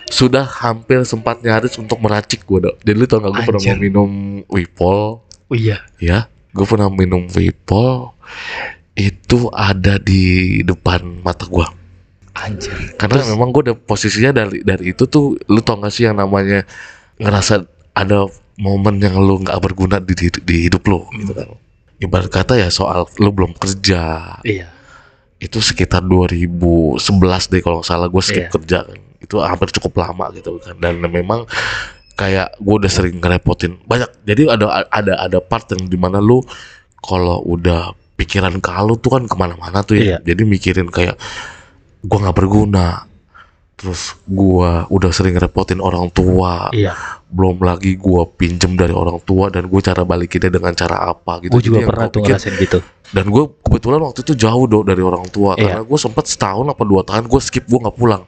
sudah 0.05 0.43
hampir 0.43 1.07
sempat 1.07 1.39
nyaris 1.39 1.79
untuk 1.79 1.97
meracik 1.97 2.43
gua 2.43 2.67
dok. 2.67 2.75
Jadi 2.83 2.93
lu 2.93 3.07
tau 3.07 3.23
gak 3.23 3.31
gue 3.31 3.43
pernah 3.47 3.61
mau 3.63 3.79
minum 3.79 4.09
Wipol, 4.51 5.23
oh 5.23 5.55
iya 5.55 5.79
ya 5.97 6.27
gue 6.51 6.65
pernah 6.67 6.91
minum 6.91 7.25
Wipol 7.31 8.11
itu 8.97 9.47
ada 9.53 10.01
di 10.01 10.59
depan 10.65 11.21
mata 11.21 11.45
gua. 11.45 11.69
Anjir. 12.33 12.73
Karena 12.97 13.21
Terus- 13.21 13.29
memang 13.33 13.49
gue 13.49 13.61
udah 13.69 13.77
posisinya 13.77 14.31
dari 14.33 14.61
dari 14.61 14.93
itu 14.93 15.05
tuh 15.05 15.37
lu 15.49 15.61
tau 15.61 15.77
gak 15.77 15.89
sih 15.89 16.05
yang 16.05 16.17
namanya 16.17 16.65
ngerasa 17.17 17.65
ada 17.93 18.29
momen 18.57 18.97
yang 19.01 19.17
lu 19.17 19.41
nggak 19.41 19.57
berguna 19.57 19.97
di, 19.97 20.13
di, 20.13 20.29
di 20.29 20.69
hidup 20.69 20.85
lu 20.85 21.05
gitu 21.17 21.33
kan. 21.33 21.49
Ibarat 21.97 22.29
kata 22.29 22.57
ya 22.57 22.69
soal 22.69 23.09
lu 23.17 23.33
belum 23.33 23.57
kerja. 23.57 24.37
Iya. 24.45 24.69
Itu 25.37 25.61
sekitar 25.61 26.01
2011 26.05 27.01
deh 27.53 27.61
kalau 27.61 27.81
nggak 27.81 27.89
salah 27.89 28.05
gue 28.09 28.21
skip 28.21 28.49
Iya. 28.49 28.53
kerja 28.53 28.77
kan. 28.85 28.99
Itu 29.17 29.41
hampir 29.41 29.69
cukup 29.73 29.97
lama 29.97 30.29
gitu 30.33 30.61
kan. 30.61 30.77
Dan 30.77 31.01
memang 31.01 31.45
kayak 32.13 32.57
gue 32.57 32.75
udah 32.81 32.89
sering 32.89 33.17
ngerepotin 33.17 33.81
banyak. 33.85 34.09
Jadi 34.25 34.45
ada 34.45 34.85
ada 34.89 35.13
ada 35.25 35.37
part 35.41 35.65
yang 35.73 35.89
di 35.89 35.97
mana 35.97 36.21
lu 36.21 36.41
kalau 37.01 37.41
udah 37.49 37.97
pikiran 38.17 38.57
kalau 38.59 38.97
tuh 38.97 39.13
kan 39.13 39.23
ke 39.23 39.35
mana-mana 39.35 39.79
tuh 39.79 39.95
ya. 39.95 40.17
Iya. 40.17 40.17
jadi 40.25 40.41
mikirin 40.43 40.89
kayak 40.89 41.15
gue 41.99 42.17
nggak 42.17 42.35
berguna. 42.35 43.05
Terus 43.77 44.17
gua 44.25 44.89
udah 44.89 45.13
sering 45.13 45.37
ngerepotin 45.37 45.77
orang 45.77 46.09
tua. 46.09 46.73
Iya. 46.73 46.97
Belum 47.29 47.61
lagi 47.61 47.93
gua 47.93 48.25
pinjem 48.25 48.73
dari 48.73 48.89
orang 48.89 49.21
tua 49.21 49.47
dan 49.47 49.69
gue 49.69 49.77
cara 49.79 50.01
balikinnya 50.01 50.49
dengan 50.49 50.73
cara 50.73 50.97
apa 51.07 51.45
gitu. 51.45 51.53
Gue 51.53 51.61
juga 51.61 51.77
Jadi 51.77 51.85
pernah 51.85 52.03
gua 52.03 52.09
tuh 52.09 52.21
pikir- 52.25 52.35
ngerasain 52.41 52.55
gitu. 52.57 52.79
dan 53.07 53.25
gue 53.29 53.43
kebetulan 53.61 53.99
waktu 54.01 54.19
itu 54.19 54.33
jauh 54.33 54.65
do 54.65 54.81
dari 54.81 54.99
orang 54.99 55.29
tua. 55.29 55.53
Iya. 55.53 55.77
karena 55.77 55.83
gue 55.85 55.99
sempat 56.01 56.25
setahun 56.25 56.65
apa 56.67 56.83
dua 56.83 57.05
tahun 57.05 57.29
gue 57.29 57.37
skip 57.39 57.63
gue 57.63 57.77
nggak 57.77 57.95
pulang. 57.95 58.25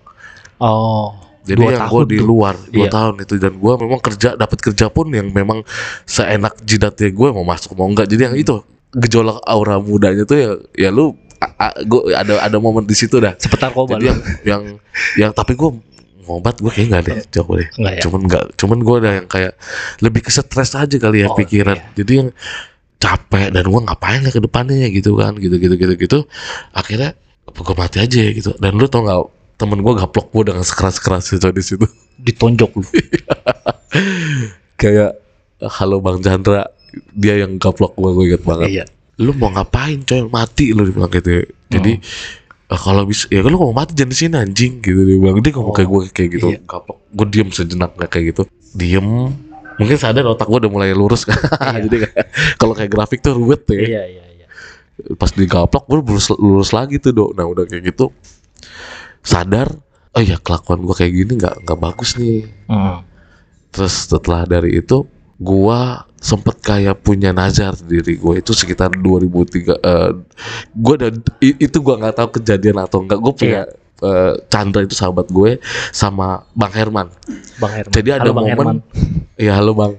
Oh 0.58 1.18
jadi 1.42 1.58
Dua 1.58 1.70
yang 1.74 1.86
gue 1.90 2.04
di 2.06 2.20
luar 2.22 2.54
dua 2.70 2.86
Iya. 2.86 2.92
tahun 2.94 3.14
itu. 3.20 3.34
Dan 3.42 3.54
gue 3.58 3.74
memang 3.76 4.00
kerja 4.00 4.30
dapat 4.38 4.60
kerja 4.62 4.86
pun 4.88 5.10
yang 5.10 5.34
memang 5.34 5.66
seenak 6.06 6.62
jidatnya 6.62 7.10
gue 7.10 7.28
mau 7.34 7.42
masuk 7.42 7.74
mau 7.74 7.90
enggak 7.90 8.06
jadi 8.06 8.30
yang 8.30 8.36
Hmm. 8.38 8.44
itu 8.46 8.56
gejolak 8.96 9.38
aura 9.46 9.78
mudanya 9.78 10.26
tuh 10.26 10.38
ya 10.38 10.50
ya 10.74 10.90
lu 10.90 11.14
a- 11.40 11.70
a- 11.70 11.78
gua 11.86 12.10
ada 12.18 12.42
ada 12.42 12.58
momen 12.58 12.84
di 12.84 12.96
situ 12.98 13.22
dah. 13.22 13.38
Jadi 13.38 13.56
lu. 14.02 14.06
yang 14.10 14.18
yang 14.44 14.62
yang 15.16 15.32
tapi 15.32 15.54
gue 15.54 15.70
ngobat 16.26 16.62
gue 16.62 16.70
kayak 16.70 16.88
nggak 16.90 17.04
deh 17.06 17.18
jauh 17.32 17.54
deh. 17.58 17.70
Enggak 17.78 17.94
ya? 17.96 18.02
Cuman 18.06 18.22
nggak 18.30 18.44
cuman 18.58 18.78
gue 18.82 18.96
ada 19.02 19.12
yang 19.22 19.28
kayak 19.30 19.54
lebih 20.02 20.22
ke 20.26 20.32
stres 20.34 20.74
aja 20.74 20.96
kali 20.98 21.26
ya 21.26 21.28
Oh, 21.30 21.38
pikiran. 21.38 21.78
iya. 21.78 21.86
jadi 21.98 22.12
yang 22.26 22.30
capek 23.00 23.50
dan 23.50 23.64
gue 23.64 23.82
ngapain 23.88 24.20
ya 24.22 24.30
ke 24.30 24.42
depannya 24.44 24.76
ya 24.78 24.90
gitu 24.92 25.16
kan 25.16 25.34
gitu 25.40 25.56
gitu 25.58 25.76
gitu 25.80 25.94
gitu. 25.96 26.20
Akhirnya 26.74 27.16
gue 27.50 27.76
mati 27.78 27.98
aja 27.98 28.18
ya 28.20 28.32
gitu. 28.34 28.52
Dan 28.60 28.78
lu 28.78 28.86
tau 28.86 29.02
nggak 29.06 29.22
temen 29.58 29.80
gue 29.80 29.94
gaplok 29.96 30.28
gue 30.30 30.44
dengan 30.54 30.62
sekeras 30.62 30.98
keras 31.00 31.30
itu 31.32 31.48
di 31.50 31.64
situ. 31.64 31.86
Ditonjok 32.20 32.72
lu. 32.78 32.84
Kayak 34.80 35.20
halo 35.60 36.00
bang 36.00 36.20
Chandra 36.22 36.68
dia 37.12 37.42
yang 37.42 37.58
gaplok 37.58 37.96
gue 37.96 38.10
gue 38.12 38.26
inget 38.32 38.44
banget. 38.44 38.68
Iya. 38.70 38.86
Lu 39.20 39.32
mau 39.36 39.52
ngapain 39.52 40.00
coy? 40.04 40.24
Mati 40.28 40.72
lu 40.72 40.88
dibilang 40.88 41.12
gitu. 41.12 41.30
Ya. 41.30 41.44
jadi 41.70 41.92
Hmm. 42.00 42.72
eh, 42.72 42.80
kalau 42.80 43.04
bisa 43.04 43.26
ya 43.28 43.42
kalau 43.42 43.58
mau 43.70 43.74
mati 43.74 43.92
jangan 43.94 44.12
di 44.12 44.18
sini 44.18 44.36
anjing 44.38 44.74
gitu. 44.80 45.00
Dia 45.04 45.18
bilang 45.18 45.38
dia 45.40 45.52
ngomong 45.54 45.72
Oh, 45.72 45.76
kayak 45.76 45.90
gue 45.90 46.02
kayak 46.12 46.30
gitu. 46.38 46.48
iya. 46.54 46.60
gaplok. 46.64 46.98
Gue 47.12 47.26
diem 47.28 47.50
sejenak 47.50 47.92
kayak 48.08 48.26
gitu. 48.32 48.42
Diem. 48.74 49.08
Mungkin 49.80 49.96
sadar 49.96 50.28
otak 50.28 50.48
gue 50.48 50.60
udah 50.60 50.72
mulai 50.72 50.92
lurus 50.92 51.24
kan? 51.24 51.36
Iya. 51.36 51.80
jadi 51.88 51.98
kalau 52.56 52.76
kayak 52.76 52.92
grafik 52.92 53.20
tuh 53.20 53.36
ruwet 53.36 53.64
ya. 53.68 53.80
Iya 53.80 54.04
iya 54.06 54.24
iya. 54.36 54.46
Pas 55.16 55.32
digaplok 55.32 55.88
gue 55.88 55.98
lulus, 56.04 56.28
lulus 56.36 56.72
lagi 56.72 57.00
tuh 57.00 57.16
dok. 57.16 57.32
Nah 57.36 57.48
udah 57.48 57.64
kayak 57.64 57.92
gitu 57.92 58.12
sadar 59.20 59.68
oh 60.10 60.24
ya 60.24 60.40
kelakuan 60.40 60.82
gue 60.82 60.96
kayak 60.96 61.14
gini 61.14 61.32
nggak 61.38 61.56
nggak 61.64 61.80
bagus 61.80 62.16
nih. 62.16 62.48
Hmm. 62.68 63.04
terus 63.70 64.10
setelah 64.10 64.50
dari 64.50 64.82
itu 64.82 65.06
gua 65.40 66.04
sempet 66.20 66.60
kayak 66.60 67.00
punya 67.00 67.32
nazar 67.32 67.72
di 67.80 68.04
diri 68.04 68.20
gue 68.20 68.44
itu 68.44 68.52
sekitar 68.52 68.92
2003 68.92 69.72
eh 69.80 70.12
gue 70.76 70.96
dan 71.00 71.14
itu 71.40 71.78
gua 71.80 71.96
nggak 71.96 72.16
tahu 72.20 72.30
kejadian 72.44 72.84
atau 72.84 73.00
enggak 73.08 73.24
gue 73.24 73.34
punya 73.34 73.62
eh, 74.04 74.34
Chandra 74.52 74.84
itu 74.84 75.00
sahabat 75.00 75.32
gue 75.32 75.64
sama 75.96 76.44
Bang 76.52 76.76
Herman 76.76 77.08
Bang 77.56 77.72
Herman. 77.72 77.94
Jadi 77.96 78.10
ada 78.12 78.28
Halo, 78.28 78.36
Bang 78.36 78.46
momen- 78.52 78.58
Herman. 78.60 78.78
Iya 79.40 79.52
halo 79.56 79.72
bang. 79.72 79.94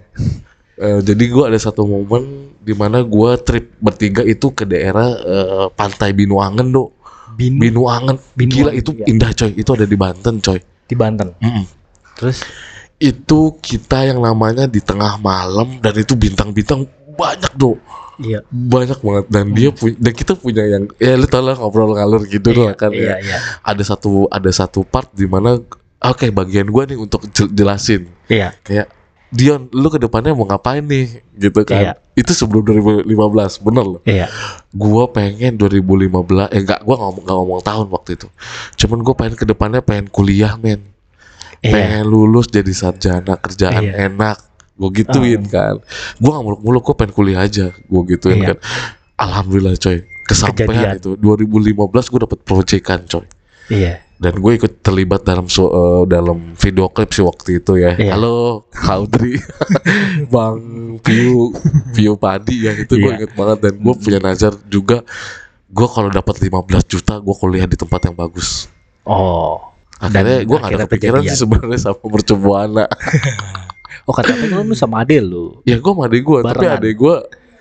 Eh, 0.77 1.01
jadi 1.01 1.25
gua 1.33 1.49
ada 1.49 1.57
satu 1.57 1.89
momen 1.89 2.53
di 2.61 2.77
mana 2.77 3.01
gua 3.01 3.41
trip 3.41 3.73
bertiga 3.81 4.21
itu 4.21 4.53
ke 4.53 4.69
daerah 4.69 5.09
eh, 5.17 5.67
pantai 5.73 6.13
Binuangen 6.13 6.69
do. 6.69 6.93
Binu, 7.41 7.57
Binuangen. 7.57 8.21
Binuangen, 8.37 8.53
Gila 8.53 8.73
itu 8.77 8.91
iya. 9.01 9.07
indah 9.09 9.33
coy. 9.33 9.57
Itu 9.57 9.73
ada 9.73 9.89
di 9.89 9.97
Banten 9.97 10.45
coy. 10.45 10.61
di 10.61 10.93
Banten. 10.93 11.33
Terus 12.21 12.45
Itu 13.01 13.57
kita 13.59 14.05
yang 14.05 14.21
namanya 14.21 14.69
di 14.69 14.79
tengah 14.79 15.17
malam 15.17 15.81
dan 15.81 15.97
itu 15.97 16.13
bintang-bintang 16.13 16.85
banyak 17.17 17.53
do. 17.57 17.81
iya. 18.21 18.45
Banyak 18.47 19.01
banget 19.01 19.25
dan 19.33 19.45
dia 19.51 19.73
punya 19.73 19.97
dan 19.97 20.13
kita 20.13 20.33
punya 20.37 20.63
yang 20.69 20.85
ya 21.01 21.17
lu 21.17 21.25
tau 21.25 21.41
lah 21.41 21.57
ngobrol 21.57 21.97
ngalur 21.97 22.29
gitu 22.29 22.53
iya, 22.53 22.61
lah 22.69 22.75
kan 22.77 22.93
iya, 22.93 23.17
ya. 23.17 23.17
iya. 23.25 23.39
Ada 23.65 23.97
satu 23.97 24.29
ada 24.29 24.53
satu 24.53 24.85
part 24.85 25.09
di 25.17 25.25
mana 25.25 25.57
oke 25.99 26.27
bagian 26.29 26.69
gua 26.69 26.85
nih 26.85 27.01
untuk 27.01 27.25
jel- 27.33 27.49
jelasin. 27.51 28.05
Iya. 28.29 28.53
kayak 28.61 28.93
Dion 29.31 29.71
lu 29.71 29.87
ke 29.89 30.03
depannya 30.03 30.35
mau 30.35 30.43
ngapain 30.43 30.83
nih 30.83 31.23
gitu 31.39 31.63
Iya. 31.65 31.95
kan 31.95 32.03
itu 32.19 32.35
sebelum 32.35 32.67
2015 32.67 33.07
bener 33.63 33.85
loh 33.87 34.03
Iya. 34.03 34.27
gua 34.75 35.07
pengen 35.07 35.55
2015 35.57 36.51
eh 36.51 36.61
enggak 36.61 36.83
gua 36.83 36.99
ngomong 36.99 37.23
nggak 37.25 37.37
ngomong 37.39 37.61
tahun 37.63 37.87
waktu 37.89 38.11
itu 38.19 38.27
cuman 38.77 38.99
gua 39.01 39.15
pengen 39.15 39.39
ke 39.39 39.47
depannya 39.47 39.81
pengen 39.81 40.11
kuliah 40.11 40.59
men 40.59 40.83
Iya. 41.61 41.73
pengen 41.73 42.05
lulus 42.07 42.49
jadi 42.49 42.73
sarjana 42.73 43.37
kerjaan 43.37 43.83
Iya. 43.83 44.09
enak 44.09 44.37
gua 44.75 44.91
gituin 44.91 45.45
kan 45.45 45.77
gua 46.17 46.31
nggak 46.35 46.45
muluk-muluk 46.47 46.83
gua 46.83 46.97
pengen 46.97 47.13
kuliah 47.13 47.41
aja 47.41 47.69
gua 47.85 48.03
gituin 48.05 48.41
Iya. 48.41 48.47
kan 48.53 48.59
alhamdulillah 49.17 49.77
coy 49.77 50.01
kesampaian 50.25 50.69
Kejadian. 50.69 50.97
itu 50.97 51.11
2015 51.15 51.77
gua 52.09 52.21
dapet 52.25 52.39
proyekan 52.41 53.01
coy 53.05 53.27
Iya. 53.69 54.01
dan 54.17 54.35
gue 54.35 54.53
ikut 54.53 54.81
terlibat 54.81 55.23
dalam 55.23 55.47
so- 55.47 55.71
eh, 55.71 56.03
dalam 56.05 56.53
video 56.55 56.89
klip 56.89 57.09
sih 57.09 57.23
waktu 57.23 57.63
itu 57.63 57.79
ya. 57.79 57.95
Iya. 57.95 58.13
Halo 58.13 58.67
Audrey, 58.85 59.39
Bang 60.35 60.59
View 61.01 61.55
View 61.91 62.15
Padi 62.17 62.67
ya 62.67 62.75
itu 62.75 62.97
gue 62.97 63.07
Iya. 63.07 63.17
inget 63.17 63.33
banget 63.33 63.59
dan 63.63 63.75
gue 63.77 63.95
punya 63.95 64.19
nazar 64.19 64.59
juga 64.67 65.07
gue 65.67 65.87
kalau 65.87 66.11
dapat 66.11 66.35
15 66.37 66.83
juta 66.85 67.15
gue 67.17 67.31
kuliah 67.33 67.65
di 67.65 67.77
tempat 67.77 68.01
yang 68.03 68.17
bagus. 68.19 68.67
Oh. 69.05 69.63
Akhirnya 70.01 70.39
gue 70.49 70.57
gak 70.57 70.71
ada 70.73 70.87
kepikiran 70.89 71.21
kejadian. 71.21 71.33
sih 71.37 71.39
sebenarnya 71.45 71.79
sama 71.81 72.07
mercubuana. 72.09 72.85
Oh 74.09 74.17
katanya 74.17 74.65
lu 74.65 74.75
sama 74.75 75.07
Adel 75.07 75.23
lu. 75.29 75.47
ya 75.63 75.79
gue 75.79 75.93
sama 75.93 76.11
adik 76.11 76.23
gue, 76.25 76.39
tapi 76.43 76.67
adik 76.67 76.95
gue 76.99 77.15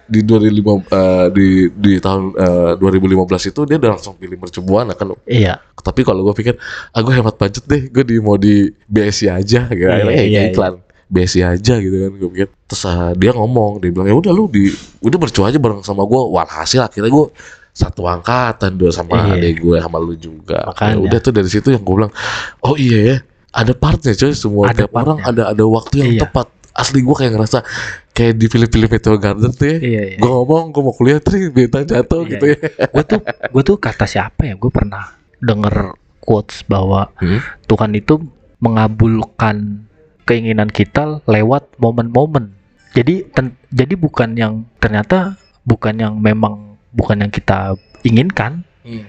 di 0.09 0.25
2005 0.25 0.89
eh, 0.89 1.25
di 1.29 1.47
di 1.69 1.93
tahun 2.01 2.33
eh, 2.33 2.73
2015 2.81 3.53
itu 3.53 3.61
dia 3.69 3.77
udah 3.77 3.91
langsung 3.93 4.17
pilih 4.17 4.37
mercubuana 4.41 4.97
kan. 4.97 5.13
Iya. 5.29 5.61
Tapi 5.77 6.01
kalau 6.01 6.25
gue 6.25 6.33
pikir, 6.33 6.57
ah 6.89 7.01
gue 7.05 7.13
hemat 7.13 7.37
budget 7.37 7.63
deh, 7.69 7.81
gue 7.93 8.03
di 8.03 8.15
mau 8.17 8.35
di 8.35 8.65
BSI 8.89 9.29
aja, 9.29 9.69
gitu. 9.69 9.85
Iya, 9.85 10.09
iya, 10.09 10.37
kayak 10.41 10.45
iklan 10.57 10.73
BSI 11.09 11.41
aja 11.45 11.73
gitu 11.77 11.97
kan, 12.01 12.11
gue 12.17 12.29
pikir. 12.33 12.49
Terus 12.65 12.83
ah, 12.89 13.13
dia 13.13 13.31
ngomong, 13.37 13.77
dia 13.77 13.93
bilang 13.93 14.09
ya 14.09 14.15
udah 14.17 14.31
lu 14.33 14.49
di, 14.49 14.73
udah 15.05 15.17
bercua 15.21 15.53
aja 15.53 15.61
bareng 15.61 15.85
sama 15.85 16.01
gue. 16.09 16.21
Walhasil 16.33 16.81
akhirnya 16.81 17.13
gue 17.13 17.25
satu 17.79 18.03
angkatan 18.03 18.75
dua 18.75 18.91
sama 18.91 19.15
Iya. 19.25 19.39
adik 19.39 19.55
gue 19.61 19.77
sama 19.77 19.97
lu 19.97 20.11
juga. 20.13 20.67
Makanya. 20.67 20.93
Ya 20.93 20.99
udah 20.99 21.19
tuh 21.21 21.31
dari 21.31 21.47
situ 21.47 21.67
yang 21.69 21.79
gue 21.79 21.95
bilang, 21.95 22.11
oh 22.59 22.75
iya 22.75 22.99
ya, 22.99 23.17
ada 23.51 23.71
partnya 23.71 24.11
coy 24.13 24.33
semua 24.33 24.67
Ada 24.67 24.83
tiap 24.83 24.91
orang 24.93 25.23
ada 25.23 25.43
ada 25.47 25.63
waktu 25.63 25.95
yang 25.97 26.11
Iya. 26.13 26.21
tepat. 26.25 26.47
Asli 26.69 26.99
gue 26.99 27.11
kayak 27.11 27.33
ngerasa 27.33 27.59
kayak 28.09 28.33
di 28.35 28.45
film-film 28.45 28.87
Meteor 28.87 29.17
Garden 29.17 29.51
tuh 29.51 29.63
ya. 29.65 29.77
Iya, 29.79 30.01
iya. 30.05 30.17
Gue 30.17 30.29
ngomong, 30.29 30.69
gue 30.69 30.81
mau 30.81 30.93
kuliah, 30.93 31.19
tri 31.19 31.47
bintang 31.47 31.83
jatuh 31.83 32.21
Iya, 32.21 32.29
gitu 32.29 32.45
ya. 32.45 32.57
gue 32.85 33.03
tuh 33.05 33.19
gue 33.25 33.63
tuh 33.65 33.75
kata 33.77 34.05
siapa 34.05 34.41
ya 34.43 34.53
gue 34.53 34.67
pernah 34.69 35.03
denger 35.37 35.95
quotes 36.19 36.63
bahwa 36.63 37.07
Hmm? 37.15 37.39
Tuhan 37.65 37.91
itu 37.93 38.19
mengabulkan 38.59 39.87
keinginan 40.23 40.67
kita 40.67 41.19
lewat 41.25 41.75
momen-momen 41.75 42.53
jadi 42.91 43.27
ten- 43.27 43.57
jadi 43.67 43.93
bukan 43.93 44.33
yang 44.33 44.53
ternyata 44.77 45.35
bukan 45.61 45.95
yang 45.95 46.13
memang 46.15 46.68
bukan 46.91 47.21
yang 47.21 47.31
kita 47.31 47.73
inginkan 48.01 48.63
Hmm. 48.79 49.05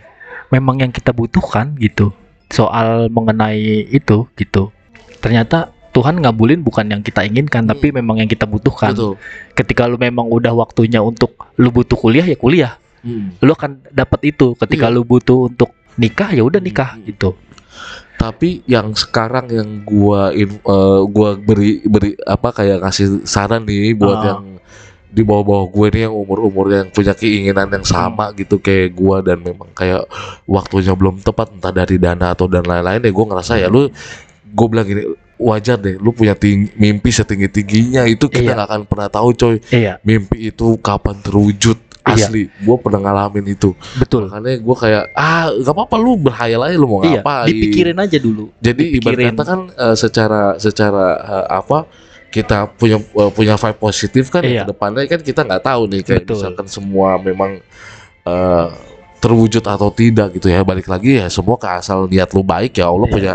memang 0.50 0.82
yang 0.82 0.90
kita 0.90 1.14
butuhkan 1.14 1.78
gitu 1.78 2.10
soal 2.50 3.06
mengenai 3.08 3.86
itu 3.88 4.26
gitu 4.34 4.74
ternyata 5.18 5.70
Tuhan 5.90 6.22
ngabulin 6.22 6.62
bukan 6.62 6.86
yang 6.86 7.02
kita 7.02 7.22
inginkan 7.22 7.66
Hmm. 7.66 7.70
tapi 7.70 7.90
memang 7.90 8.18
yang 8.18 8.26
kita 8.26 8.46
butuhkan 8.46 8.94
Betul. 8.94 9.14
ketika 9.54 9.86
lu 9.86 9.94
memang 9.94 10.26
udah 10.26 10.50
waktunya 10.52 10.98
untuk 10.98 11.34
lu 11.54 11.70
butuh 11.70 11.94
kuliah 11.94 12.26
ya 12.26 12.34
kuliah 12.34 12.72
Hmm. 13.00 13.32
lu 13.38 13.54
akan 13.54 13.80
dapat 13.88 14.20
itu 14.28 14.52
ketika 14.58 14.90
Iya. 14.90 14.94
lu 14.94 15.02
butuh 15.02 15.48
untuk 15.48 15.70
nikah 15.96 16.30
ya 16.30 16.42
udah 16.42 16.60
nikah 16.60 16.98
Hmm. 16.98 17.06
gitu 17.06 17.32
Tapi 18.20 18.60
yang 18.68 18.92
sekarang 18.92 19.48
yang 19.48 19.80
gua 19.80 20.28
in, 20.36 20.52
eh, 20.52 21.00
gua 21.08 21.40
beri 21.40 21.80
beri 21.80 22.12
apa 22.20 22.52
kayak 22.52 22.84
ngasih 22.84 23.24
saran 23.24 23.64
nih 23.64 23.96
buat 23.96 24.18
Ah. 24.20 24.24
yang 24.28 24.44
di 25.10 25.20
bawah-bawah 25.20 25.66
gue 25.68 25.86
nih 25.90 26.02
yang 26.06 26.14
umur-umur 26.16 26.66
yang 26.68 26.86
punya 26.88 27.12
keinginan 27.12 27.66
yang 27.68 27.82
Hmm. 27.82 27.94
sama 28.06 28.30
gitu 28.32 28.56
kayak 28.56 28.90
gua 28.92 29.18
dan 29.18 29.38
memang 29.38 29.66
kayak 29.70 30.06
waktunya 30.44 30.92
belum 30.92 31.18
tepat 31.18 31.50
entah 31.52 31.72
dari 31.72 31.96
dana 31.96 32.30
atau 32.30 32.46
dan 32.46 32.62
lain-lain 32.62 33.00
ya 33.00 33.10
gua 33.10 33.26
ngerasa 33.28 33.58
ya 33.58 33.66
lu 33.66 33.90
gue 34.46 34.66
bilang 34.66 34.82
gini 34.84 35.02
wajar 35.36 35.76
deh 35.76 35.96
lu 35.96 36.10
punya 36.10 36.34
ting- 36.34 36.70
mimpi 36.74 37.08
setinggi 37.08 37.48
tingginya 37.48 38.02
itu 38.04 38.26
kita 38.26 38.44
Iya. 38.44 38.54
nggak 38.54 38.68
akan 38.68 38.82
pernah 38.84 39.08
tahu 39.08 39.28
coy 39.32 39.56
iya 39.70 39.98
mimpi 40.00 40.48
itu 40.48 40.78
kapan 40.78 41.18
terwujud 41.18 41.78
Iya. 42.02 42.26
asli 42.26 42.42
gue 42.48 42.76
pernah 42.76 43.00
ngalamin 43.00 43.50
itu 43.50 43.70
betul 43.94 44.26
makanya 44.26 44.56
gue 44.58 44.76
kayak 44.78 45.04
ah 45.12 45.50
nggak 45.50 45.70
apa-apa 45.70 45.96
lu 45.96 46.16
berhayal 46.16 46.60
aja 46.62 46.74
lu 46.74 46.86
mau 46.86 47.00
iya 47.00 47.18
ngapain 47.18 47.46
dipikirin 47.46 47.98
aja 47.98 48.16
dulu 48.16 48.44
jadi 48.58 48.82
ibarat 48.90 48.98
dipikirin. 49.16 49.28
kata 49.32 49.42
kan 49.44 49.60
eh, 49.70 49.96
secara 49.96 50.40
secara 50.56 51.06
eh, 51.18 51.46
apa 51.52 51.78
kita 52.30 52.70
punya 52.70 52.96
eh, 52.96 53.30
punya 53.30 53.54
vibe 53.54 53.78
positif 53.78 54.30
kan 54.30 54.42
Iya. 54.42 54.50
ya 54.50 54.62
ke 54.62 54.70
depannya 54.70 55.02
kan 55.04 55.20
kita 55.20 55.40
nggak 55.42 55.62
tahu 55.62 55.82
nih 55.86 56.00
kayak 56.00 56.22
Betul. 56.24 56.34
misalkan 56.38 56.66
semua 56.66 57.18
memang 57.18 57.58
eh, 58.24 58.66
terwujud 59.20 59.60
atau 59.60 59.92
tidak 59.92 60.32
gitu 60.32 60.48
ya 60.48 60.64
balik 60.64 60.88
lagi 60.88 61.20
ya 61.20 61.28
semua 61.28 61.60
ke 61.60 61.68
asal 61.68 62.08
niat 62.08 62.30
lu 62.32 62.40
baik 62.40 62.78
ya 62.78 62.88
Allah 62.88 63.04
Iya. 63.04 63.12
punya 63.12 63.34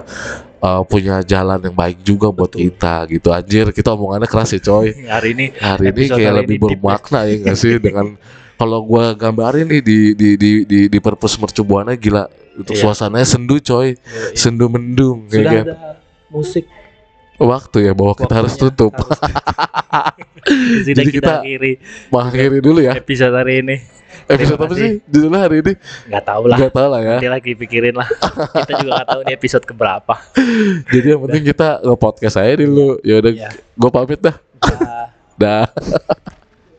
eh, 0.58 0.82
punya 0.90 1.16
jalan 1.22 1.60
yang 1.62 1.76
baik 1.76 1.98
juga 2.02 2.32
buat 2.32 2.50
Betul. 2.50 2.72
kita 2.74 2.96
gitu 3.12 3.28
anjir 3.30 3.66
kita 3.70 3.94
omongannya 3.94 4.26
keras 4.26 4.50
ya 4.50 4.60
coy 4.60 4.96
hari 5.14 5.36
ini 5.36 5.46
hari 5.54 5.92
ini 5.92 6.04
kayak 6.10 6.26
hari 6.26 6.38
lebih 6.42 6.56
ini 6.56 6.64
ya. 6.64 6.66
bermakna 6.74 7.20
ya 7.28 7.36
nggak 7.44 7.58
sih 7.60 7.74
dengan 7.86 8.08
kalau 8.56 8.80
gua 8.82 9.12
gambarin 9.12 9.68
nih 9.68 9.82
di 9.84 10.00
di 10.16 10.30
di 10.40 10.52
di, 10.64 10.80
di 10.88 10.98
purpose 10.98 11.36
mercubuana 11.38 11.94
gila 11.94 12.26
untuk 12.56 12.72
Iya. 12.72 12.88
suasananya 12.88 13.28
sendu 13.28 13.60
coy 13.60 14.00
sendu 14.32 14.72
mendung 14.72 15.28
sudah 15.28 15.44
kayak 15.44 15.52
kan. 15.52 15.66
ada 15.68 15.76
musik 16.32 16.64
waktu 17.38 17.78
ya 17.84 17.94
bahwa 17.94 18.14
kita 18.14 18.34
harus 18.36 18.54
tutup. 18.56 18.94
harus- 18.96 19.20
sudah 20.86 20.86
Jadi 20.88 21.02
kita, 21.10 21.20
kita- 21.20 21.36
akhiri 21.42 21.72
mengakhiri 22.08 22.58
dulu 22.62 22.80
ya. 22.80 22.94
episode 22.94 23.34
hari 23.34 23.62
ini. 23.62 23.78
Episode 24.26 24.58
apa 24.58 24.74
sih? 24.74 24.92
judulnya 25.06 25.40
hari 25.44 25.56
ini? 25.60 25.74
Nggak 26.08 26.24
tahu 26.24 26.44
lah. 26.48 26.58
Nggak 26.58 26.74
tahu 26.74 26.88
lah 26.88 27.02
ya. 27.04 27.16
Nanti 27.20 27.30
lagi 27.30 27.52
pikirin 27.54 27.94
lah. 27.94 28.08
Kita 28.08 28.72
juga 28.80 28.92
nggak 28.98 29.10
tahu 29.12 29.20
ini 29.22 29.32
episode 29.36 29.66
keberapa. 29.68 30.14
Jadi 30.94 31.08
yang 31.12 31.22
penting 31.28 31.44
kita 31.46 31.68
nge-podcast 31.84 32.36
aja 32.40 32.54
dulu. 32.58 32.98
Ya 33.04 33.16
udah 33.22 33.32
Iya. 33.32 33.50
gue 33.54 33.90
pamit 33.92 34.20
dah. 34.24 34.36
Dah. 34.64 35.08
dah 35.42 35.66